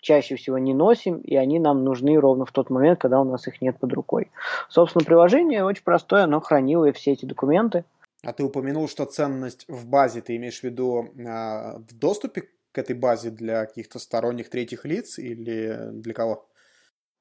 Чаще 0.00 0.34
всего 0.34 0.58
не 0.58 0.74
носим, 0.74 1.18
и 1.18 1.36
они 1.36 1.60
нам 1.60 1.84
нужны 1.84 2.18
ровно 2.18 2.44
в 2.44 2.50
тот 2.50 2.70
момент, 2.70 2.98
когда 3.00 3.20
у 3.20 3.24
нас 3.24 3.46
их 3.46 3.62
нет 3.62 3.78
под 3.78 3.92
рукой. 3.92 4.32
Собственно, 4.68 5.04
приложение 5.04 5.64
очень 5.64 5.84
простое, 5.84 6.24
оно 6.24 6.40
хранило 6.40 6.92
все 6.92 7.12
эти 7.12 7.24
документы. 7.24 7.84
А 8.24 8.32
ты 8.32 8.44
упомянул, 8.44 8.88
что 8.88 9.04
ценность 9.04 9.64
в 9.68 9.86
базе, 9.86 10.20
ты 10.20 10.36
имеешь 10.36 10.60
в 10.60 10.64
виду 10.64 11.08
э, 11.16 11.78
в 11.78 11.98
доступе 11.98 12.48
к 12.72 12.78
этой 12.78 12.96
базе 12.96 13.30
для 13.30 13.66
каких-то 13.66 13.98
сторонних 13.98 14.50
третьих 14.50 14.84
лиц 14.84 15.18
или 15.18 15.90
для 15.92 16.14
кого? 16.14 16.46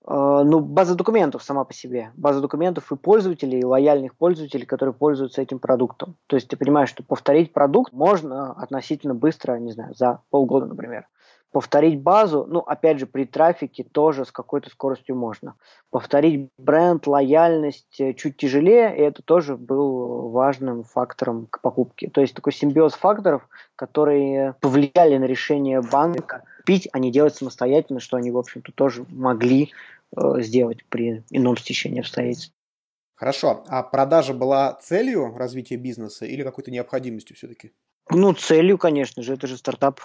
А, 0.04 0.44
ну, 0.44 0.60
база 0.60 0.96
документов 0.96 1.44
сама 1.44 1.64
по 1.64 1.74
себе. 1.74 2.12
База 2.16 2.42
документов 2.42 2.92
и 2.92 2.96
пользователей, 2.96 3.60
и 3.60 3.66
лояльных 3.66 4.16
пользователей, 4.16 4.66
которые 4.66 4.94
пользуются 4.94 5.42
этим 5.42 5.60
продуктом. 5.60 6.18
То 6.28 6.36
есть 6.36 6.48
ты 6.48 6.58
понимаешь, 6.58 6.90
что 6.90 7.04
повторить 7.04 7.54
продукт 7.54 7.94
можно 7.94 8.54
относительно 8.54 9.14
быстро, 9.14 9.58
не 9.60 9.72
знаю, 9.72 9.94
за 9.94 10.22
полгода, 10.30 10.66
например. 10.66 11.08
Повторить 11.52 12.00
базу, 12.00 12.46
ну, 12.48 12.60
опять 12.60 13.00
же, 13.00 13.06
при 13.06 13.26
трафике 13.26 13.84
тоже 13.84 14.24
с 14.24 14.32
какой-то 14.32 14.70
скоростью 14.70 15.18
можно. 15.18 15.56
Повторить 15.90 16.50
бренд, 16.58 17.06
лояльность 17.08 18.00
э, 18.00 18.14
чуть 18.14 18.38
тяжелее, 18.38 18.96
и 18.98 19.02
это 19.02 19.22
тоже 19.22 19.58
был 19.58 20.30
важным 20.30 20.86
фактором 20.86 21.48
к 21.50 21.60
покупке. 21.60 22.10
То 22.10 22.22
есть 22.22 22.34
такой 22.34 22.54
симбиоз 22.54 22.94
факторов, 22.94 23.50
которые 23.76 24.56
повлияли 24.62 25.18
на 25.18 25.26
решение 25.26 25.82
банка 25.82 26.44
пить, 26.66 26.88
а 26.94 27.00
не 27.00 27.12
делать 27.12 27.36
самостоятельно, 27.36 28.00
что 28.00 28.16
они, 28.16 28.32
в 28.32 28.38
общем-то, 28.38 28.72
тоже 28.72 29.06
могли 29.10 29.74
э, 30.16 30.42
сделать 30.42 30.86
при 30.86 31.24
ином 31.32 31.58
стечении 31.58 32.00
обстоятельств. 32.00 32.54
Хорошо. 33.16 33.66
А 33.68 33.84
продажа 33.84 34.34
была 34.34 34.74
целью 34.82 35.36
развития 35.36 35.76
бизнеса 35.76 36.26
или 36.26 36.44
какой-то 36.44 36.72
необходимостью 36.72 37.36
все-таки? 37.36 37.74
Ну, 38.10 38.32
целью, 38.34 38.78
конечно 38.78 39.22
же, 39.22 39.34
это 39.34 39.48
же 39.48 39.58
стартап 39.58 40.00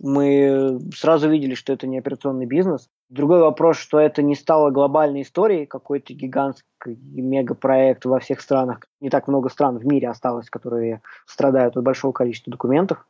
мы 0.00 0.80
сразу 0.94 1.28
видели, 1.28 1.54
что 1.54 1.72
это 1.72 1.86
не 1.86 1.98
операционный 1.98 2.46
бизнес. 2.46 2.88
Другой 3.10 3.40
вопрос, 3.40 3.76
что 3.76 3.98
это 4.00 4.22
не 4.22 4.34
стало 4.34 4.70
глобальной 4.70 5.22
историей, 5.22 5.66
какой-то 5.66 6.14
гигантский 6.14 6.96
мегапроект 7.12 8.04
во 8.06 8.18
всех 8.18 8.40
странах. 8.40 8.80
Не 9.00 9.10
так 9.10 9.28
много 9.28 9.48
стран 9.50 9.78
в 9.78 9.86
мире 9.86 10.08
осталось, 10.08 10.48
которые 10.48 11.02
страдают 11.26 11.76
от 11.76 11.84
большого 11.84 12.12
количества 12.12 12.50
документов, 12.50 13.06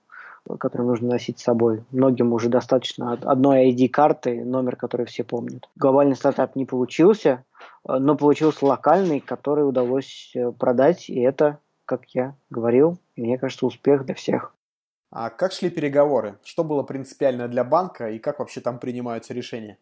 которые 0.58 0.88
нужно 0.88 1.10
носить 1.10 1.38
с 1.38 1.44
собой. 1.44 1.84
Многим 1.90 2.32
уже 2.32 2.48
достаточно 2.48 3.12
одной 3.12 3.70
ID-карты, 3.72 4.44
номер, 4.44 4.76
который 4.76 5.06
все 5.06 5.22
помнят. 5.22 5.68
Глобальный 5.76 6.16
стартап 6.16 6.56
не 6.56 6.64
получился, 6.64 7.44
но 7.86 8.16
получился 8.16 8.66
локальный, 8.66 9.20
который 9.20 9.68
удалось 9.68 10.34
продать, 10.58 11.08
и 11.08 11.20
это 11.20 11.58
как 11.84 12.04
я 12.10 12.36
говорил, 12.50 12.98
мне 13.16 13.36
кажется, 13.36 13.66
успех 13.66 14.06
для 14.06 14.14
всех. 14.14 14.54
А 15.10 15.30
как 15.30 15.52
шли 15.52 15.70
переговоры? 15.70 16.38
Что 16.44 16.62
было 16.62 16.82
принципиально 16.82 17.48
для 17.48 17.64
банка 17.64 18.10
и 18.10 18.18
как 18.18 18.38
вообще 18.38 18.60
там 18.60 18.78
принимаются 18.78 19.34
решения? 19.34 19.76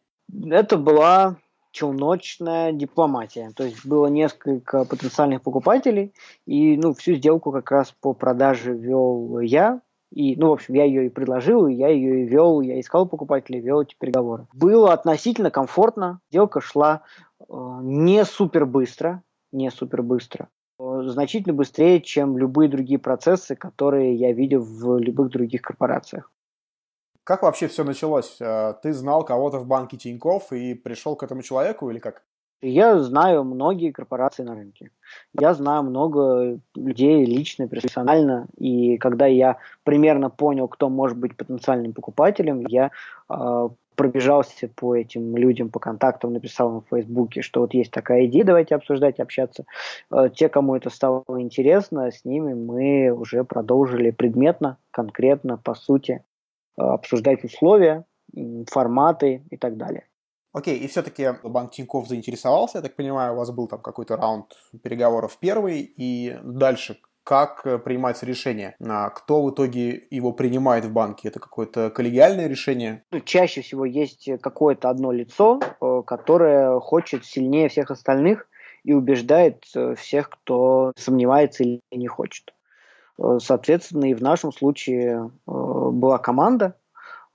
Это 0.50 0.76
была 0.78 1.36
челночная 1.70 2.72
дипломатия. 2.72 3.52
То 3.54 3.64
есть 3.64 3.84
было 3.86 4.06
несколько 4.06 4.84
потенциальных 4.84 5.42
покупателей, 5.42 6.14
и 6.46 6.76
ну, 6.76 6.94
всю 6.94 7.14
сделку 7.14 7.52
как 7.52 7.70
раз 7.70 7.94
по 8.00 8.14
продаже 8.14 8.72
вел 8.72 9.40
я. 9.40 9.80
И, 10.10 10.36
ну, 10.36 10.48
в 10.48 10.52
общем, 10.52 10.74
я 10.74 10.84
ее 10.84 11.06
и 11.06 11.10
предложил, 11.10 11.66
и 11.66 11.74
я 11.74 11.88
ее 11.88 12.22
и 12.22 12.26
вел, 12.26 12.62
я 12.62 12.80
искал 12.80 13.06
покупателей, 13.06 13.60
вел 13.60 13.82
эти 13.82 13.94
переговоры. 13.94 14.46
Было 14.54 14.94
относительно 14.94 15.50
комфортно, 15.50 16.20
сделка 16.30 16.62
шла 16.62 17.02
э, 17.40 17.44
не 17.82 18.24
супер 18.24 18.64
быстро, 18.64 19.22
не 19.52 19.70
супер 19.70 20.02
быстро, 20.02 20.48
значительно 20.78 21.54
быстрее, 21.54 22.00
чем 22.00 22.38
любые 22.38 22.68
другие 22.68 22.98
процессы, 22.98 23.56
которые 23.56 24.14
я 24.14 24.32
видел 24.32 24.62
в 24.62 24.98
любых 24.98 25.30
других 25.30 25.62
корпорациях. 25.62 26.30
Как 27.24 27.42
вообще 27.42 27.68
все 27.68 27.84
началось? 27.84 28.40
Э, 28.40 28.74
ты 28.82 28.92
знал 28.92 29.24
кого-то 29.24 29.58
в 29.58 29.66
банке 29.66 29.96
Тиньков 29.96 30.52
и 30.52 30.74
пришел 30.74 31.14
к 31.14 31.22
этому 31.22 31.42
человеку 31.42 31.90
или 31.90 31.98
как? 31.98 32.22
Я 32.62 32.98
знаю 32.98 33.44
многие 33.44 33.92
корпорации 33.92 34.42
на 34.42 34.54
рынке. 34.54 34.90
Я 35.38 35.54
знаю 35.54 35.82
много 35.82 36.58
людей 36.74 37.24
лично, 37.24 37.68
персонально. 37.68 38.48
И 38.56 38.96
когда 38.96 39.26
я 39.26 39.58
примерно 39.84 40.30
понял, 40.30 40.68
кто 40.68 40.88
может 40.88 41.18
быть 41.18 41.36
потенциальным 41.36 41.92
покупателем, 41.92 42.66
я 42.66 42.90
э, 43.28 43.68
пробежался 43.98 44.68
по 44.68 44.96
этим 44.96 45.37
людям, 45.37 45.70
по 45.70 45.80
контактам, 45.80 46.32
написал 46.32 46.70
на 46.70 46.82
Фейсбуке, 46.88 47.42
что 47.42 47.61
вот 47.61 47.74
есть 47.74 47.90
такая 47.90 48.26
идея, 48.26 48.44
давайте 48.44 48.76
обсуждать, 48.76 49.18
общаться. 49.18 49.64
Э, 50.11 50.30
те, 50.32 50.48
кому 50.48 50.76
это 50.76 50.88
стало 50.88 51.24
интересно, 51.38 52.11
с 52.11 52.24
ними 52.24 52.54
мы 52.54 53.11
уже 53.11 53.42
продолжили 53.42 54.12
предметно, 54.12 54.78
конкретно, 54.92 55.58
по 55.58 55.74
сути, 55.74 56.24
обсуждать 56.76 57.42
условия, 57.44 58.04
форматы 58.70 59.42
и 59.50 59.56
так 59.56 59.76
далее. 59.76 60.04
Окей, 60.52 60.78
и 60.78 60.87
все-таки 60.87 61.28
банк 61.42 61.72
Тинькофф 61.72 62.08
заинтересовался, 62.08 62.78
я 62.78 62.82
так 62.82 62.94
понимаю, 62.94 63.34
у 63.34 63.37
вас 63.37 63.50
был 63.50 63.66
там 63.66 63.80
какой-то 63.80 64.16
раунд 64.16 64.46
переговоров 64.82 65.38
первый, 65.40 65.92
и 65.96 66.38
дальше 66.42 66.98
как 67.28 67.62
принимается 67.84 68.24
решение? 68.24 68.74
Кто 69.14 69.42
в 69.42 69.50
итоге 69.50 70.06
его 70.10 70.32
принимает 70.32 70.86
в 70.86 70.92
банке? 70.94 71.28
Это 71.28 71.38
какое-то 71.38 71.90
коллегиальное 71.90 72.48
решение? 72.48 73.04
Ну, 73.10 73.20
чаще 73.20 73.60
всего 73.60 73.84
есть 73.84 74.30
какое-то 74.40 74.88
одно 74.88 75.12
лицо, 75.12 75.60
э, 75.60 76.02
которое 76.06 76.80
хочет 76.80 77.26
сильнее 77.26 77.68
всех 77.68 77.90
остальных 77.90 78.48
и 78.82 78.94
убеждает 78.94 79.66
э, 79.76 79.94
всех, 79.96 80.30
кто 80.30 80.92
сомневается 80.96 81.64
или 81.64 81.82
не 81.92 82.06
хочет. 82.06 82.54
Э, 83.18 83.38
соответственно, 83.42 84.10
и 84.10 84.14
в 84.14 84.22
нашем 84.22 84.50
случае 84.50 85.30
э, 85.46 85.50
была 85.50 86.16
команда, 86.16 86.66
э, 86.66 86.88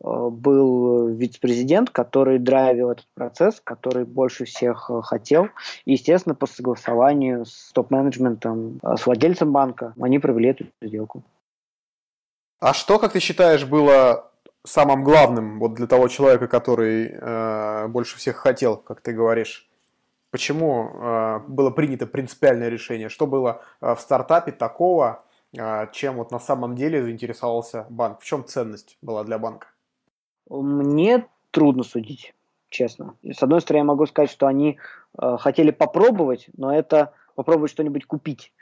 был 0.03 1.07
вице-президент, 1.07 1.89
который 1.89 2.37
драйвил 2.37 2.91
этот 2.91 3.07
процесс, 3.15 3.61
который 3.63 4.05
больше 4.05 4.45
всех 4.45 4.91
хотел. 5.03 5.47
И, 5.85 5.93
естественно, 5.93 6.35
по 6.35 6.45
согласованию 6.45 7.45
с 7.45 7.71
топ-менеджментом, 7.73 8.79
с 8.83 9.05
владельцем 9.05 9.51
банка, 9.51 9.93
они 9.99 10.19
провели 10.19 10.49
эту 10.49 10.65
сделку. 10.81 11.23
А 12.59 12.73
что, 12.73 12.99
как 12.99 13.13
ты 13.13 13.19
считаешь, 13.19 13.65
было 13.65 14.31
самым 14.65 15.03
главным 15.03 15.59
вот 15.59 15.73
для 15.73 15.87
того 15.87 16.07
человека, 16.07 16.47
который 16.47 17.09
э, 17.11 17.87
больше 17.87 18.17
всех 18.17 18.37
хотел, 18.37 18.77
как 18.77 19.01
ты 19.01 19.11
говоришь? 19.11 19.69
Почему 20.31 20.89
э, 20.89 21.39
было 21.47 21.69
принято 21.71 22.07
принципиальное 22.07 22.69
решение? 22.69 23.09
Что 23.09 23.27
было 23.27 23.61
э, 23.81 23.93
в 23.95 23.99
стартапе 23.99 24.51
такого, 24.51 25.23
а, 25.59 25.87
чем 25.87 26.15
вот 26.15 26.31
на 26.31 26.39
самом 26.39 26.75
деле 26.75 27.03
заинтересовался 27.03 27.85
банк? 27.89 28.21
В 28.21 28.25
чем 28.25 28.45
ценность 28.45 28.97
была 29.01 29.23
для 29.23 29.37
банка? 29.37 29.67
Мне 30.61 31.25
трудно 31.51 31.83
судить, 31.83 32.33
честно. 32.69 33.15
С 33.23 33.41
одной 33.41 33.61
стороны, 33.61 33.81
я 33.81 33.85
могу 33.85 34.05
сказать, 34.05 34.29
что 34.29 34.47
они 34.47 34.77
э, 35.19 35.37
хотели 35.39 35.71
попробовать, 35.71 36.47
но 36.55 36.73
это 36.73 37.13
попробовать 37.35 37.71
что-нибудь 37.71 38.05
купить. 38.05 38.53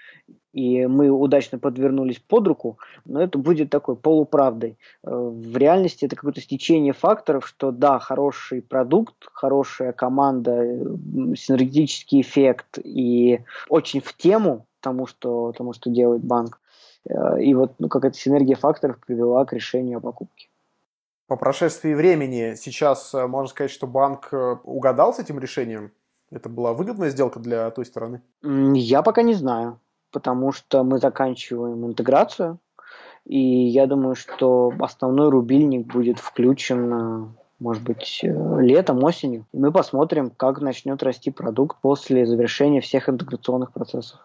И 0.53 0.85
мы 0.85 1.09
удачно 1.09 1.59
подвернулись 1.59 2.19
под 2.19 2.47
руку, 2.47 2.77
но 3.05 3.21
это 3.21 3.37
будет 3.37 3.69
такой 3.69 3.95
полуправдой. 3.95 4.77
Э, 5.03 5.09
в 5.11 5.57
реальности 5.57 6.05
это 6.05 6.15
какое-то 6.15 6.41
стечение 6.41 6.93
факторов, 6.93 7.47
что 7.47 7.71
да, 7.71 7.99
хороший 7.99 8.61
продукт, 8.61 9.15
хорошая 9.31 9.93
команда, 9.93 10.61
синергетический 11.35 12.21
эффект 12.21 12.79
и 12.83 13.43
очень 13.69 14.01
в 14.01 14.15
тему 14.15 14.65
тому, 14.79 15.07
что, 15.07 15.53
тому, 15.53 15.73
что 15.73 15.89
делает 15.89 16.23
банк. 16.23 16.59
Э, 17.09 17.41
и 17.41 17.53
вот 17.53 17.73
ну, 17.79 17.87
какая-то 17.89 18.17
синергия 18.17 18.55
факторов 18.55 18.99
привела 19.05 19.45
к 19.45 19.53
решению 19.53 19.97
о 19.97 20.01
покупке. 20.01 20.50
По 21.31 21.37
прошествии 21.37 21.93
времени 21.93 22.55
сейчас 22.57 23.13
э, 23.13 23.25
можно 23.25 23.47
сказать, 23.47 23.71
что 23.71 23.87
банк 23.87 24.27
э, 24.33 24.57
угадал 24.65 25.13
с 25.13 25.19
этим 25.19 25.39
решением? 25.39 25.93
Это 26.29 26.49
была 26.49 26.73
выгодная 26.73 27.09
сделка 27.09 27.39
для 27.39 27.71
той 27.71 27.85
стороны? 27.85 28.21
Я 28.43 29.01
пока 29.01 29.21
не 29.21 29.33
знаю, 29.33 29.79
потому 30.11 30.51
что 30.51 30.83
мы 30.83 30.97
заканчиваем 30.97 31.85
интеграцию, 31.85 32.59
и 33.23 33.39
я 33.39 33.87
думаю, 33.87 34.15
что 34.15 34.73
основной 34.81 35.29
рубильник 35.29 35.87
будет 35.87 36.19
включен, 36.19 37.33
может 37.59 37.83
быть, 37.83 38.19
летом, 38.23 39.01
осенью. 39.01 39.45
И 39.53 39.57
мы 39.57 39.71
посмотрим, 39.71 40.31
как 40.31 40.59
начнет 40.59 41.01
расти 41.01 41.31
продукт 41.31 41.77
после 41.79 42.25
завершения 42.25 42.81
всех 42.81 43.07
интеграционных 43.07 43.71
процессов. 43.71 44.19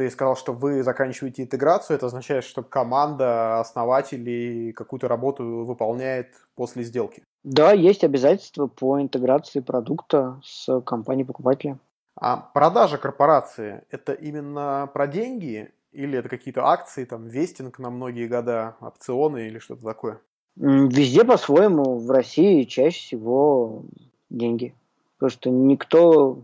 Ты 0.00 0.08
сказал, 0.08 0.34
что 0.34 0.54
вы 0.54 0.82
заканчиваете 0.82 1.42
интеграцию. 1.42 1.94
Это 1.94 2.06
означает, 2.06 2.44
что 2.44 2.62
команда 2.62 3.60
основателей 3.60 4.72
какую-то 4.72 5.08
работу 5.08 5.44
выполняет 5.66 6.28
после 6.54 6.84
сделки. 6.84 7.22
Да, 7.44 7.72
есть 7.72 8.02
обязательства 8.02 8.66
по 8.66 8.98
интеграции 8.98 9.60
продукта 9.60 10.40
с 10.42 10.80
компанией 10.86 11.26
покупателя. 11.26 11.78
А 12.18 12.38
продажа 12.38 12.96
корпорации– 12.96 13.84
это 13.90 14.14
именно 14.14 14.88
про 14.90 15.06
деньги 15.06 15.70
или 15.92 16.18
это 16.18 16.30
какие-то 16.30 16.64
акции, 16.64 17.04
там, 17.04 17.26
вестинг 17.26 17.78
на 17.78 17.90
многие 17.90 18.26
года, 18.26 18.76
опционы 18.80 19.48
или 19.48 19.58
что-то 19.58 19.84
такое? 19.84 20.18
Везде 20.56 21.26
по-своему. 21.26 21.98
В 21.98 22.10
России 22.10 22.62
чаще 22.62 23.00
всего 23.00 23.82
деньги. 24.30 24.74
Потому 25.18 25.30
что 25.30 25.50
никто 25.50 26.38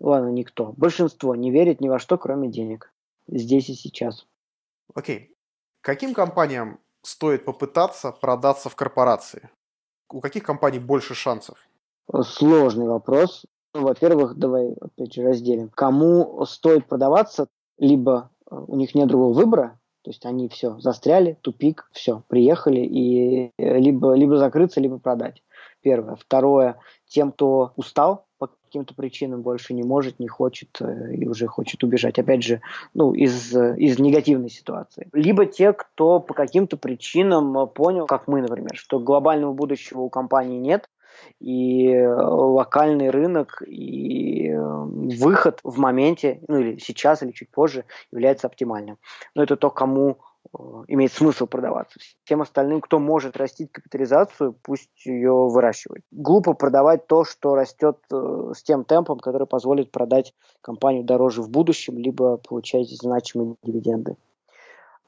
ладно, 0.00 0.28
никто, 0.28 0.72
большинство 0.76 1.34
не 1.34 1.50
верит 1.50 1.80
ни 1.80 1.88
во 1.88 1.98
что, 1.98 2.18
кроме 2.18 2.48
денег. 2.48 2.92
Здесь 3.26 3.68
и 3.68 3.74
сейчас. 3.74 4.26
Окей. 4.94 5.34
Каким 5.80 6.14
компаниям 6.14 6.80
стоит 7.02 7.44
попытаться 7.44 8.10
продаться 8.12 8.68
в 8.68 8.76
корпорации? 8.76 9.50
У 10.10 10.20
каких 10.20 10.42
компаний 10.42 10.78
больше 10.78 11.14
шансов? 11.14 11.58
Сложный 12.22 12.88
вопрос. 12.88 13.44
Ну, 13.74 13.82
во-первых, 13.82 14.36
давай 14.36 14.72
опять 14.80 15.14
же 15.14 15.22
разделим. 15.22 15.68
Кому 15.68 16.44
стоит 16.46 16.86
продаваться, 16.86 17.48
либо 17.78 18.30
э, 18.50 18.54
у 18.54 18.76
них 18.76 18.94
нет 18.94 19.08
другого 19.08 19.34
выбора, 19.34 19.78
то 20.02 20.10
есть 20.10 20.24
они 20.24 20.48
все 20.48 20.78
застряли, 20.80 21.36
тупик, 21.42 21.88
все, 21.92 22.22
приехали 22.28 22.80
и 22.80 23.52
э, 23.58 23.78
либо, 23.78 24.14
либо 24.14 24.38
закрыться, 24.38 24.80
либо 24.80 24.98
продать. 24.98 25.42
Первое. 25.82 26.16
Второе, 26.16 26.80
тем, 27.06 27.30
кто 27.30 27.72
устал 27.76 28.26
каким-то 28.68 28.94
причинам 28.94 29.42
больше 29.42 29.74
не 29.74 29.82
может, 29.82 30.20
не 30.20 30.28
хочет 30.28 30.80
э, 30.80 31.14
и 31.14 31.26
уже 31.26 31.46
хочет 31.46 31.82
убежать. 31.82 32.18
Опять 32.18 32.44
же, 32.44 32.60
ну, 32.94 33.12
из, 33.12 33.54
из 33.54 33.98
негативной 33.98 34.50
ситуации. 34.50 35.08
Либо 35.12 35.46
те, 35.46 35.72
кто 35.72 36.20
по 36.20 36.34
каким-то 36.34 36.76
причинам 36.76 37.68
понял, 37.68 38.06
как 38.06 38.28
мы, 38.28 38.42
например, 38.42 38.76
что 38.76 39.00
глобального 39.00 39.52
будущего 39.52 40.00
у 40.00 40.10
компании 40.10 40.58
нет, 40.58 40.88
и 41.40 41.96
локальный 42.06 43.10
рынок 43.10 43.62
и 43.66 44.50
э, 44.50 44.58
выход 44.58 45.60
в 45.64 45.78
моменте, 45.78 46.40
ну 46.46 46.58
или 46.58 46.78
сейчас, 46.78 47.22
или 47.22 47.32
чуть 47.32 47.50
позже, 47.50 47.84
является 48.12 48.46
оптимальным. 48.46 48.98
Но 49.34 49.42
это 49.42 49.56
то, 49.56 49.70
кому 49.70 50.18
Э, 50.18 50.27
имеет 50.88 51.12
смысл 51.12 51.46
продаваться. 51.46 51.98
Всем 52.24 52.42
остальным, 52.42 52.80
кто 52.80 52.98
может 52.98 53.36
растить 53.36 53.72
капитализацию, 53.72 54.54
пусть 54.62 54.90
ее 55.04 55.32
выращивает. 55.32 56.02
Глупо 56.10 56.54
продавать 56.54 57.06
то, 57.06 57.24
что 57.24 57.54
растет 57.54 57.98
э, 58.12 58.52
с 58.54 58.62
тем 58.62 58.84
темпом, 58.84 59.18
который 59.18 59.46
позволит 59.46 59.90
продать 59.90 60.34
компанию 60.60 61.04
дороже 61.04 61.42
в 61.42 61.50
будущем, 61.50 61.98
либо 61.98 62.36
получать 62.38 62.88
значимые 62.88 63.56
дивиденды. 63.62 64.16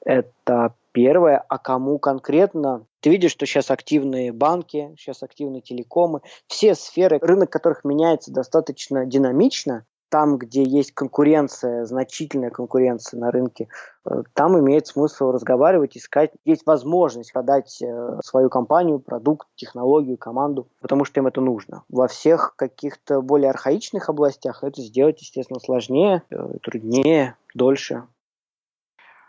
Это 0.05 0.75
первое. 0.93 1.45
А 1.49 1.59
кому 1.59 1.99
конкретно? 1.99 2.87
Ты 3.01 3.11
видишь, 3.11 3.33
что 3.33 3.47
сейчас 3.47 3.71
активные 3.71 4.33
банки, 4.33 4.95
сейчас 4.99 5.23
активные 5.23 5.63
телекомы, 5.63 6.21
все 6.47 6.75
сферы, 6.75 7.19
рынок 7.21 7.51
которых 7.51 7.85
меняется 7.85 8.33
достаточно 8.33 9.07
динамично, 9.07 9.87
там, 10.11 10.37
где 10.37 10.65
есть 10.65 10.93
конкуренция, 10.93 11.85
значительная 11.87 12.51
конкуренция 12.51 13.19
на 13.19 13.31
рынке, 13.31 13.69
э, 14.05 14.23
там 14.35 14.59
имеет 14.59 14.89
смысл 14.89 15.31
разговаривать, 15.31 15.97
искать. 15.97 16.33
Есть 16.45 16.67
возможность 16.67 17.33
продать 17.33 17.81
э, 17.81 18.19
свою 18.23 18.51
компанию, 18.51 18.99
продукт, 18.99 19.49
технологию, 19.55 20.19
команду, 20.19 20.69
потому 20.81 21.05
что 21.05 21.21
им 21.21 21.29
это 21.29 21.41
нужно. 21.41 21.85
Во 21.89 22.09
всех 22.09 22.55
каких-то 22.57 23.23
более 23.23 23.51
архаичных 23.51 24.09
областях 24.11 24.65
это 24.65 24.83
сделать, 24.83 25.21
естественно, 25.21 25.61
сложнее, 25.61 26.23
э, 26.31 26.59
труднее, 26.63 27.37
дольше. 27.55 28.03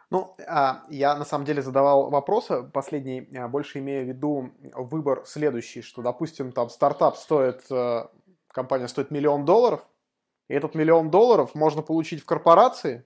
Ну, 0.10 0.36
а, 0.46 0.84
я 0.90 1.16
на 1.16 1.24
самом 1.24 1.46
деле 1.46 1.62
задавал 1.62 2.10
вопросы 2.10 2.64
последний, 2.64 3.30
а, 3.38 3.48
больше 3.48 3.80
имея 3.80 4.04
в 4.04 4.08
виду 4.08 4.50
выбор 4.74 5.24
следующий, 5.26 5.82
что, 5.82 6.02
допустим, 6.02 6.52
там 6.52 6.70
стартап 6.70 7.16
стоит, 7.16 7.62
компания 8.50 8.90
стоит 8.90 9.12
миллион 9.12 9.46
долларов, 9.46 9.86
и 10.52 10.54
этот 10.54 10.76
миллион 10.76 11.10
долларов 11.10 11.56
можно 11.56 11.82
получить 11.82 12.22
в 12.22 12.26
корпорации, 12.26 13.06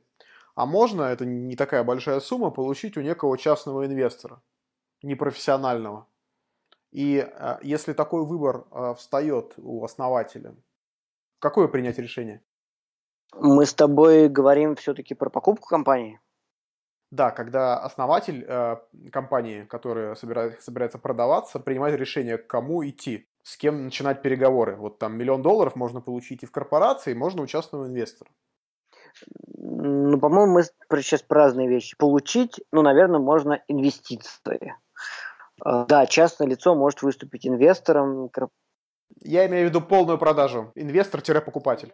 а 0.55 0.65
можно, 0.65 1.03
это 1.03 1.25
не 1.25 1.55
такая 1.55 1.83
большая 1.83 2.19
сумма, 2.19 2.49
получить 2.49 2.97
у 2.97 3.01
некого 3.01 3.37
частного 3.37 3.85
инвестора, 3.85 4.41
непрофессионального. 5.03 6.07
И 6.91 7.19
а, 7.19 7.59
если 7.61 7.93
такой 7.93 8.25
выбор 8.25 8.65
встает 8.95 9.53
у 9.57 9.83
основателя, 9.83 10.55
какое 11.37 11.67
принять 11.67 11.99
решение? 11.99 12.41
Мы 13.35 13.67
с 13.67 13.75
тобой 13.75 14.27
говорим 14.27 14.75
все-таки 14.75 15.13
про 15.13 15.29
покупку 15.29 15.67
компании? 15.67 16.19
Да, 17.11 17.29
когда 17.29 17.77
основатель 17.77 18.43
э, 18.47 18.77
компании, 19.11 19.65
которая 19.65 20.15
собирает, 20.15 20.63
собирается 20.63 20.97
продаваться, 20.97 21.59
принимает 21.59 21.95
решение, 21.99 22.39
к 22.39 22.47
кому 22.47 22.83
идти, 22.83 23.29
с 23.45 23.57
кем 23.57 23.85
начинать 23.85 24.23
переговоры. 24.23 24.75
Вот 24.75 24.97
там 24.97 25.15
миллион 25.15 25.43
долларов 25.43 25.75
можно 25.75 26.01
получить 26.01 26.41
и 26.41 26.47
в 26.47 26.51
корпорации, 26.51 27.13
можно 27.13 27.43
у 27.43 27.47
частного 27.47 27.85
инвестора. 27.85 28.31
Ну, 29.55 30.19
по-моему, 30.19 30.53
мы 30.53 30.63
сейчас 31.03 31.21
про 31.21 31.43
разные 31.43 31.69
вещи. 31.69 31.95
Получить, 31.95 32.59
ну, 32.71 32.81
наверное, 32.81 33.19
можно 33.19 33.61
инвестиции. 33.67 34.73
Э, 35.63 35.85
да, 35.87 36.07
частное 36.07 36.47
лицо 36.47 36.73
может 36.73 37.03
выступить 37.03 37.45
инвестором. 37.45 38.31
Я 39.21 39.45
имею 39.45 39.67
в 39.67 39.69
виду 39.69 39.79
полную 39.79 40.17
продажу. 40.17 40.71
Инвестор-покупатель 40.73 41.93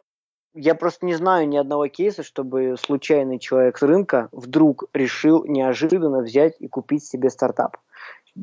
я 0.54 0.76
просто 0.76 1.06
не 1.06 1.16
знаю 1.16 1.48
ни 1.48 1.58
одного 1.58 1.88
кейса, 1.88 2.24
чтобы 2.24 2.76
случайный 2.78 3.40
человек 3.40 3.78
с 3.78 3.82
рынка 3.82 4.30
вдруг 4.32 4.86
решил 4.94 5.46
неожиданно 5.46 6.22
взять 6.22 6.56
и 6.60 6.68
купить 6.68 7.06
себе 7.06 7.30
стартап. 7.30 7.78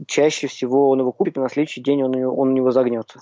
Чаще 0.07 0.47
всего 0.47 0.91
он 0.91 1.01
его 1.01 1.13
купит, 1.13 1.37
и 1.37 1.41
на 1.41 1.49
следующий 1.49 1.83
день 1.83 2.03
он, 2.03 2.15
он 2.15 2.49
у 2.49 2.53
него 2.53 2.71
загнется. 2.71 3.21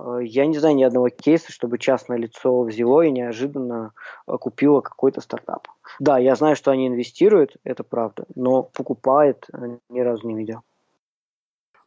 Э, 0.00 0.18
я 0.22 0.46
не 0.46 0.58
знаю 0.58 0.74
ни 0.76 0.82
одного 0.82 1.08
кейса, 1.08 1.52
чтобы 1.52 1.78
частное 1.78 2.16
лицо 2.16 2.62
взяло 2.62 3.02
и 3.02 3.10
неожиданно 3.10 3.92
э, 4.26 4.36
купило 4.38 4.80
какой-то 4.80 5.20
стартап. 5.20 5.68
Да, 5.98 6.18
я 6.18 6.34
знаю, 6.36 6.56
что 6.56 6.70
они 6.70 6.88
инвестируют, 6.88 7.56
это 7.64 7.84
правда, 7.84 8.24
но 8.34 8.62
покупает 8.62 9.46
э, 9.52 9.78
ни 9.88 10.00
разу 10.00 10.26
не 10.26 10.36
видел. 10.36 10.62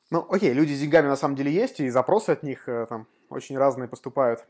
Ну, 0.09 0.25
окей, 0.29 0.53
люди 0.53 0.73
с 0.73 0.79
деньгами 0.79 1.07
на 1.07 1.15
самом 1.15 1.35
деле 1.35 1.51
есть, 1.51 1.79
и 1.79 1.89
запросы 1.89 2.29
от 2.29 2.43
них 2.43 2.69
там 2.87 3.07
очень 3.29 3.57
разные 3.57 3.87
поступают. 3.87 4.45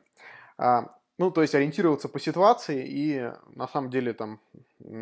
А, 0.57 0.89
ну, 1.17 1.31
то 1.31 1.41
есть 1.41 1.53
ориентироваться 1.53 2.09
по 2.09 2.19
ситуации 2.19 2.85
и 2.87 3.31
на 3.55 3.67
самом 3.67 3.89
деле 3.89 4.13
там 4.13 4.39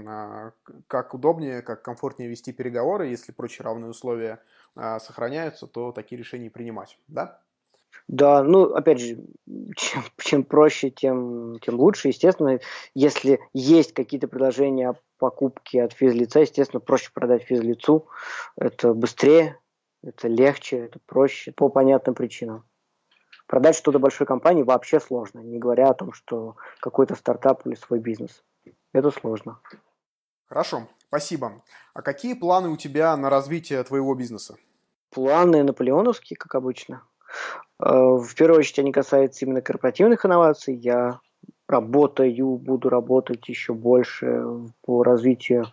а, 0.08 0.52
как 0.88 1.14
удобнее, 1.14 1.62
как 1.62 1.82
комфортнее 1.82 2.30
вести 2.30 2.52
переговоры, 2.52 3.08
если 3.08 3.32
прочие 3.32 3.64
равные 3.64 3.92
условия 3.92 4.42
а, 4.76 5.00
сохраняются, 5.00 5.68
то 5.68 5.92
такие 5.92 6.20
решения 6.20 6.50
принимать, 6.50 6.98
да? 7.08 7.40
Да, 8.08 8.44
ну, 8.44 8.74
опять 8.74 9.00
же, 9.00 9.20
чем, 9.76 10.04
чем 10.18 10.44
проще, 10.44 10.90
тем, 10.90 11.60
тем 11.62 11.76
лучше. 11.76 12.10
Естественно, 12.10 12.60
если 12.94 13.40
есть 13.54 13.94
какие-то 13.94 14.28
предложения 14.28 14.90
о 14.90 14.96
покупке 15.18 15.84
от 15.84 15.94
физлица, 15.94 16.40
естественно, 16.40 16.80
проще 16.80 17.12
продать 17.14 17.44
физлицу. 17.44 18.08
Это 18.58 18.94
быстрее, 18.94 19.60
это 20.04 20.28
легче, 20.28 20.78
это 20.78 21.00
проще, 21.06 21.52
по 21.52 21.70
понятным 21.70 22.16
причинам. 22.16 22.66
Продать 23.52 23.76
что-то 23.76 24.00
большой 24.00 24.26
компании 24.26 24.64
вообще 24.64 25.02
сложно, 25.02 25.42
не 25.42 25.60
говоря 25.60 25.90
о 25.90 25.94
том, 25.94 26.14
что 26.14 26.56
какой-то 26.80 27.16
стартап 27.16 27.68
или 27.68 27.76
свой 27.76 28.00
бизнес. 28.00 28.46
Это 28.94 29.12
сложно. 29.12 29.60
Хорошо, 30.46 30.88
спасибо. 31.10 31.62
А 31.94 32.02
какие 32.02 32.34
планы 32.34 32.70
у 32.70 32.78
тебя 32.78 33.18
на 33.18 33.30
развитие 33.30 33.84
твоего 33.84 34.16
бизнеса? 34.16 34.56
Планы 35.10 35.64
наполеоновские, 35.64 36.38
как 36.38 36.56
обычно. 36.56 37.04
Э, 37.78 37.90
в 37.92 38.34
первую 38.36 38.60
очередь 38.60 38.80
они 38.80 38.94
касаются 38.94 39.44
именно 39.44 39.62
корпоративных 39.62 40.26
инноваций. 40.26 40.74
Я 40.74 41.20
работаю, 41.68 42.56
буду 42.56 42.88
работать 42.88 43.50
еще 43.50 43.74
больше 43.74 44.46
по 44.82 45.04
развитию 45.04 45.66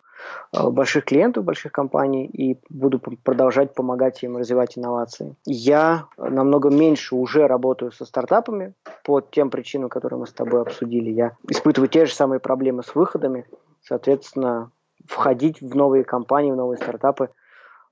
больших 0.52 1.04
клиентов, 1.04 1.44
больших 1.44 1.72
компаний 1.72 2.26
и 2.26 2.59
буду 2.68 2.98
продолжать 2.98 3.74
помогать 3.74 4.22
им 4.22 4.37
развивать 4.37 4.78
инновации. 4.78 5.37
Я 5.44 6.07
намного 6.16 6.70
меньше 6.70 7.14
уже 7.14 7.46
работаю 7.46 7.92
со 7.92 8.04
стартапами 8.04 8.74
по 9.04 9.20
тем 9.20 9.50
причинам, 9.50 9.88
которые 9.88 10.20
мы 10.20 10.26
с 10.26 10.33
тобой 10.33 10.62
обсудили. 10.62 11.11
Я 11.11 11.37
испытываю 11.48 11.88
те 11.88 12.07
же 12.07 12.14
самые 12.14 12.40
проблемы 12.40 12.83
с 12.83 12.94
выходами, 12.94 13.46
соответственно, 13.83 14.70
входить 15.07 15.61
в 15.61 15.74
новые 15.76 16.04
компании, 16.04 16.50
в 16.50 16.57
новые 16.57 16.78
стартапы 16.78 17.31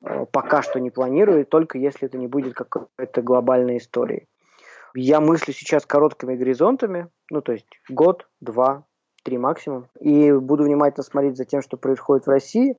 э, 0.05 0.27
пока 0.31 0.63
что 0.63 0.81
не 0.81 0.91
планирую, 0.91 1.47
только 1.47 1.79
если 1.79 2.07
это 2.09 2.19
не 2.19 2.27
будет 2.27 2.55
какой-то 2.55 3.23
глобальной 3.23 3.79
историей. 3.79 4.27
Я 4.95 5.21
мыслю 5.21 5.53
сейчас 5.53 5.85
короткими 5.85 6.37
горизонтами, 6.37 7.09
ну 7.31 7.43
то 7.43 7.53
есть 7.53 7.67
год, 7.89 8.27
два, 8.41 8.86
три 9.27 9.39
максимум. 9.39 9.89
И 9.99 10.31
буду 10.33 10.63
внимательно 10.63 11.03
смотреть 11.03 11.37
за 11.37 11.45
тем, 11.45 11.61
что 11.61 11.77
происходит 11.77 12.27
в 12.27 12.31
России. 12.31 12.77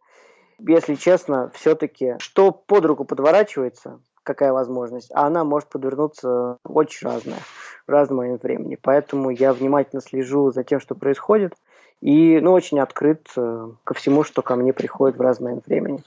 Если 0.60 0.96
честно, 0.96 1.52
все-таки, 1.54 2.16
что 2.20 2.52
под 2.52 2.86
руку 2.86 3.04
подворачивается, 3.04 4.00
какая 4.24 4.54
возможность, 4.54 5.12
а 5.14 5.28
она 5.28 5.44
может 5.44 5.68
подвернуться 5.70 6.58
очень 6.64 7.08
разная 7.08 7.40
в 7.86 7.92
разный 7.92 8.16
момент 8.16 8.44
времени. 8.44 8.78
Поэтому 8.82 9.30
я 9.30 9.52
внимательно 9.54 10.02
слежу 10.02 10.52
за 10.52 10.64
тем, 10.64 10.80
что 10.80 10.96
происходит, 10.96 11.54
и 12.00 12.40
ну, 12.40 12.54
очень 12.54 12.80
открыт 12.80 13.28
э, 13.36 13.68
ко 13.84 13.94
всему, 13.94 14.24
что 14.24 14.42
ко 14.42 14.56
мне 14.56 14.72
приходит 14.72 15.18
в 15.18 15.22
разный 15.22 15.46
момент 15.46 15.68
времени. 15.68 16.04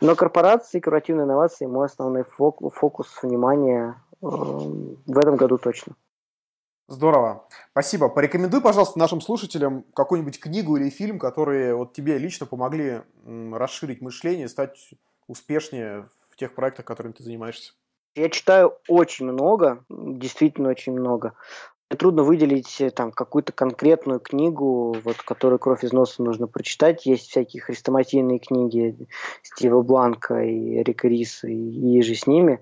Но 0.00 0.14
корпорации, 0.14 0.80
корпоративные 0.80 1.24
инновации– 1.24 1.66
мой 1.66 1.86
основной 1.86 2.24
фокус, 2.24 2.72
фокус 2.74 3.08
внимания 3.22 3.96
э, 4.22 4.26
в 4.26 5.18
этом 5.18 5.36
году 5.36 5.58
точно. 5.58 5.94
Здорово. 6.88 7.48
Спасибо. 7.70 8.08
Порекомендуй, 8.08 8.60
пожалуйста, 8.60 8.98
нашим 8.98 9.20
слушателям 9.20 9.84
какую-нибудь 9.94 10.40
книгу 10.40 10.76
или 10.76 10.90
фильм, 10.90 11.18
которые 11.18 11.74
вот 11.74 11.92
тебе 11.92 12.18
лично 12.18 12.44
помогли 12.44 13.02
расширить 13.24 14.00
мышление, 14.00 14.48
стать 14.48 14.90
успешнее 15.26 16.08
в 16.30 16.36
тех 16.36 16.54
проектах, 16.54 16.84
которыми 16.84 17.12
ты 17.12 17.22
занимаешься. 17.22 17.72
Я 18.14 18.28
читаю 18.28 18.76
очень 18.88 19.26
много, 19.26 19.84
действительно 19.88 20.68
очень 20.68 20.92
много. 20.92 21.34
Мне 21.88 21.98
трудно 21.98 22.22
выделить 22.22 22.80
э, 22.80 22.90
там 22.90 23.12
какую-то 23.12 23.52
конкретную 23.52 24.20
книгу, 24.20 24.96
вот, 25.04 25.16
которую 25.22 25.58
кровь 25.58 25.84
из 25.84 25.92
носа 25.92 26.22
нужно 26.22 26.46
прочитать. 26.46 27.06
Есть 27.06 27.28
всякие 27.28 27.62
хрестоматийные 27.62 28.38
книги 28.38 29.08
Стива 29.42 29.82
Бланка 29.82 30.42
и 30.42 30.82
Рика 30.82 31.08
Риса 31.08 31.48
и, 31.48 31.98
и 31.98 32.02
же 32.02 32.14
с 32.14 32.26
ними. 32.26 32.60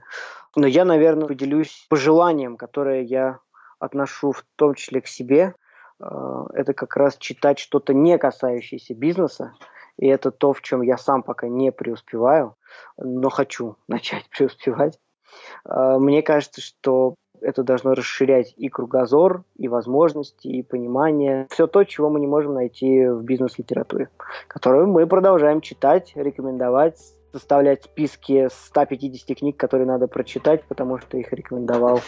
Но 0.57 0.67
я, 0.67 0.85
наверное, 0.85 1.29
поделюсь 1.29 1.87
пожеланием, 1.89 2.57
которое 2.57 3.03
я 3.03 3.39
отношу 3.81 4.33
в 4.33 4.45
том 4.57 4.75
числе 4.75 5.01
к 5.01 5.09
себе, 5.09 5.55
э, 6.01 6.05
это 6.53 6.75
как 6.75 6.97
раз 6.97 7.17
читать 7.17 7.59
что-то 7.59 7.93
не 7.93 8.17
касающееся 8.19 8.95
бизнеса, 8.95 9.55
и 9.97 10.07
это 10.07 10.31
то, 10.31 10.53
в 10.53 10.61
чем 10.63 10.83
я 10.83 10.97
сам 10.97 11.23
пока 11.23 11.49
не 11.49 11.73
преуспеваю, 11.73 12.55
но 12.97 13.29
хочу 13.31 13.77
начать 13.89 14.29
преуспевать. 14.31 15.01
Э, 15.69 15.97
мне 15.99 16.23
кажется, 16.23 16.61
что 16.61 17.17
это 17.41 17.63
должно 17.63 17.95
расширять 17.95 18.55
и 18.57 18.69
кругозор, 18.69 19.45
и 19.57 19.67
возможности, 19.67 20.47
и 20.47 20.63
понимание. 20.63 21.47
Все 21.51 21.67
то, 21.67 21.85
чего 21.85 22.11
мы 22.11 22.21
не 22.21 22.27
можем 22.27 22.55
найти 22.55 23.07
в 23.09 23.23
бизнес-литературе, 23.23 24.11
которую 24.47 24.89
мы 24.89 25.07
продолжаем 25.07 25.63
читать, 25.63 26.13
рекомендовать, 26.15 26.99
составлять 27.33 27.85
списки 27.85 28.49
150 28.51 29.39
книг, 29.39 29.57
которые 29.57 29.87
надо 29.87 30.07
прочитать, 30.07 30.65
потому 30.65 30.99
что 30.99 31.17
их 31.17 31.33
рекомендовал 31.33 32.01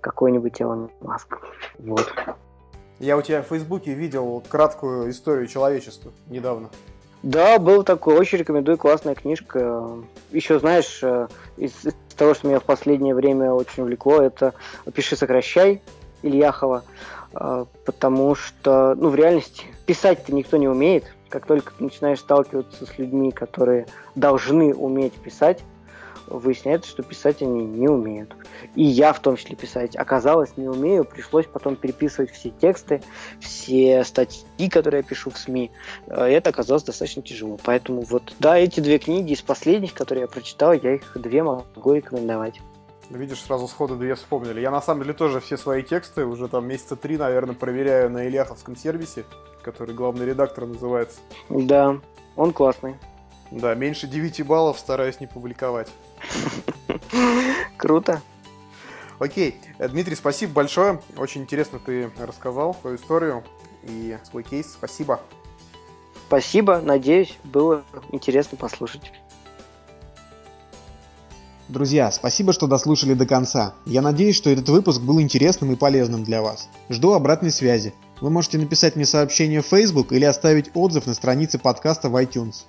какой-нибудь 0.00 0.60
Илон 0.60 0.90
Маск. 1.00 1.38
Вот. 1.78 2.12
Я 2.98 3.16
у 3.16 3.22
тебя 3.22 3.42
в 3.42 3.46
Фейсбуке 3.46 3.92
видел 3.94 4.42
краткую 4.48 5.10
историю 5.10 5.46
человечества 5.46 6.12
недавно. 6.28 6.70
Да, 7.22 7.58
был 7.58 7.82
такой, 7.82 8.14
очень 8.16 8.38
рекомендую, 8.38 8.78
классная 8.78 9.14
книжка. 9.14 9.98
Еще, 10.30 10.58
знаешь, 10.58 11.00
э, 11.02 11.28
из, 11.56 11.72
из 11.84 11.94
того, 12.16 12.34
что 12.34 12.46
меня 12.46 12.60
в 12.60 12.64
последнее 12.64 13.14
время 13.14 13.52
очень 13.52 13.82
увлекло, 13.82 14.20
это 14.22 14.54
«Пиши, 14.94 15.16
сокращай» 15.16 15.82
Ильяхова, 16.22 16.84
э, 17.34 17.64
потому 17.84 18.34
что, 18.34 18.94
ну, 18.94 19.08
в 19.08 19.14
реальности 19.14 19.64
писать-то 19.86 20.32
никто 20.32 20.56
не 20.56 20.68
умеет, 20.68 21.04
как 21.28 21.46
только 21.46 21.72
ты 21.72 21.84
начинаешь 21.84 22.20
сталкиваться 22.20 22.86
с 22.86 22.98
людьми, 22.98 23.30
которые 23.30 23.86
должны 24.14 24.74
уметь 24.74 25.14
писать, 25.14 25.62
выясняется, 26.26 26.90
что 26.90 27.02
писать 27.02 27.42
они 27.42 27.64
не 27.64 27.88
умеют. 27.88 28.34
И 28.74 28.82
я 28.82 29.12
в 29.12 29.20
том 29.20 29.36
числе 29.36 29.56
писать 29.56 29.96
оказалось 29.96 30.56
не 30.56 30.68
умею, 30.68 31.04
пришлось 31.04 31.46
потом 31.46 31.76
переписывать 31.76 32.30
все 32.30 32.50
тексты, 32.50 33.02
все 33.40 34.04
статьи, 34.04 34.68
которые 34.68 35.02
я 35.02 35.08
пишу 35.08 35.30
в 35.30 35.38
СМИ. 35.38 35.70
Э, 36.08 36.24
это 36.24 36.50
оказалось 36.50 36.82
достаточно 36.82 37.22
тяжело. 37.22 37.58
Поэтому 37.62 38.02
вот, 38.02 38.34
да, 38.38 38.58
эти 38.58 38.80
две 38.80 38.98
книги 38.98 39.32
из 39.32 39.42
последних, 39.42 39.94
которые 39.94 40.22
я 40.22 40.28
прочитал, 40.28 40.72
я 40.72 40.94
их 40.94 41.16
две 41.16 41.42
могу 41.42 41.94
рекомендовать. 41.94 42.60
Ну, 43.08 43.18
видишь, 43.18 43.40
сразу 43.40 43.68
сходу 43.68 43.94
две 43.94 44.16
вспомнили. 44.16 44.60
Я 44.60 44.72
на 44.72 44.82
самом 44.82 45.02
деле 45.02 45.14
тоже 45.14 45.38
все 45.38 45.56
свои 45.56 45.84
тексты 45.84 46.24
уже 46.24 46.48
там 46.48 46.66
месяца 46.66 46.96
три, 46.96 47.16
наверное, 47.16 47.54
проверяю 47.54 48.10
на 48.10 48.26
Ильяховском 48.26 48.74
сервисе 48.74 49.24
который 49.66 49.96
главный 49.96 50.24
редактор 50.24 50.64
называется. 50.64 51.18
Да. 51.50 51.98
Он 52.36 52.52
классный. 52.52 52.94
Да, 53.50 53.74
меньше 53.74 54.06
9 54.06 54.46
баллов 54.46 54.78
стараюсь 54.78 55.18
не 55.18 55.26
публиковать. 55.26 55.88
Круто. 57.76 58.22
Окей, 59.18 59.58
Дмитрий, 59.78 60.14
спасибо 60.14 60.52
большое. 60.52 61.00
Очень 61.16 61.42
интересно 61.42 61.80
ты 61.84 62.10
рассказал 62.18 62.76
свою 62.80 62.96
историю 62.96 63.42
и 63.82 64.16
свой 64.30 64.44
кейс. 64.44 64.72
Спасибо. 64.72 65.20
Спасибо, 66.28 66.80
надеюсь, 66.80 67.36
было 67.42 67.82
интересно 68.12 68.56
послушать. 68.56 69.12
Друзья, 71.68 72.12
спасибо, 72.12 72.52
что 72.52 72.68
дослушали 72.68 73.14
до 73.14 73.26
конца. 73.26 73.74
Я 73.86 74.00
надеюсь, 74.00 74.36
что 74.36 74.50
этот 74.50 74.68
выпуск 74.68 75.00
был 75.00 75.20
интересным 75.20 75.72
и 75.72 75.76
полезным 75.76 76.22
для 76.22 76.40
вас. 76.40 76.68
Жду 76.88 77.12
обратной 77.12 77.50
связи. 77.50 77.92
Вы 78.20 78.30
можете 78.30 78.58
написать 78.58 78.96
мне 78.96 79.04
сообщение 79.04 79.60
в 79.60 79.66
Facebook 79.66 80.12
или 80.12 80.24
оставить 80.24 80.70
отзыв 80.74 81.06
на 81.06 81.14
странице 81.14 81.58
подкаста 81.58 82.08
в 82.08 82.16
iTunes. 82.16 82.64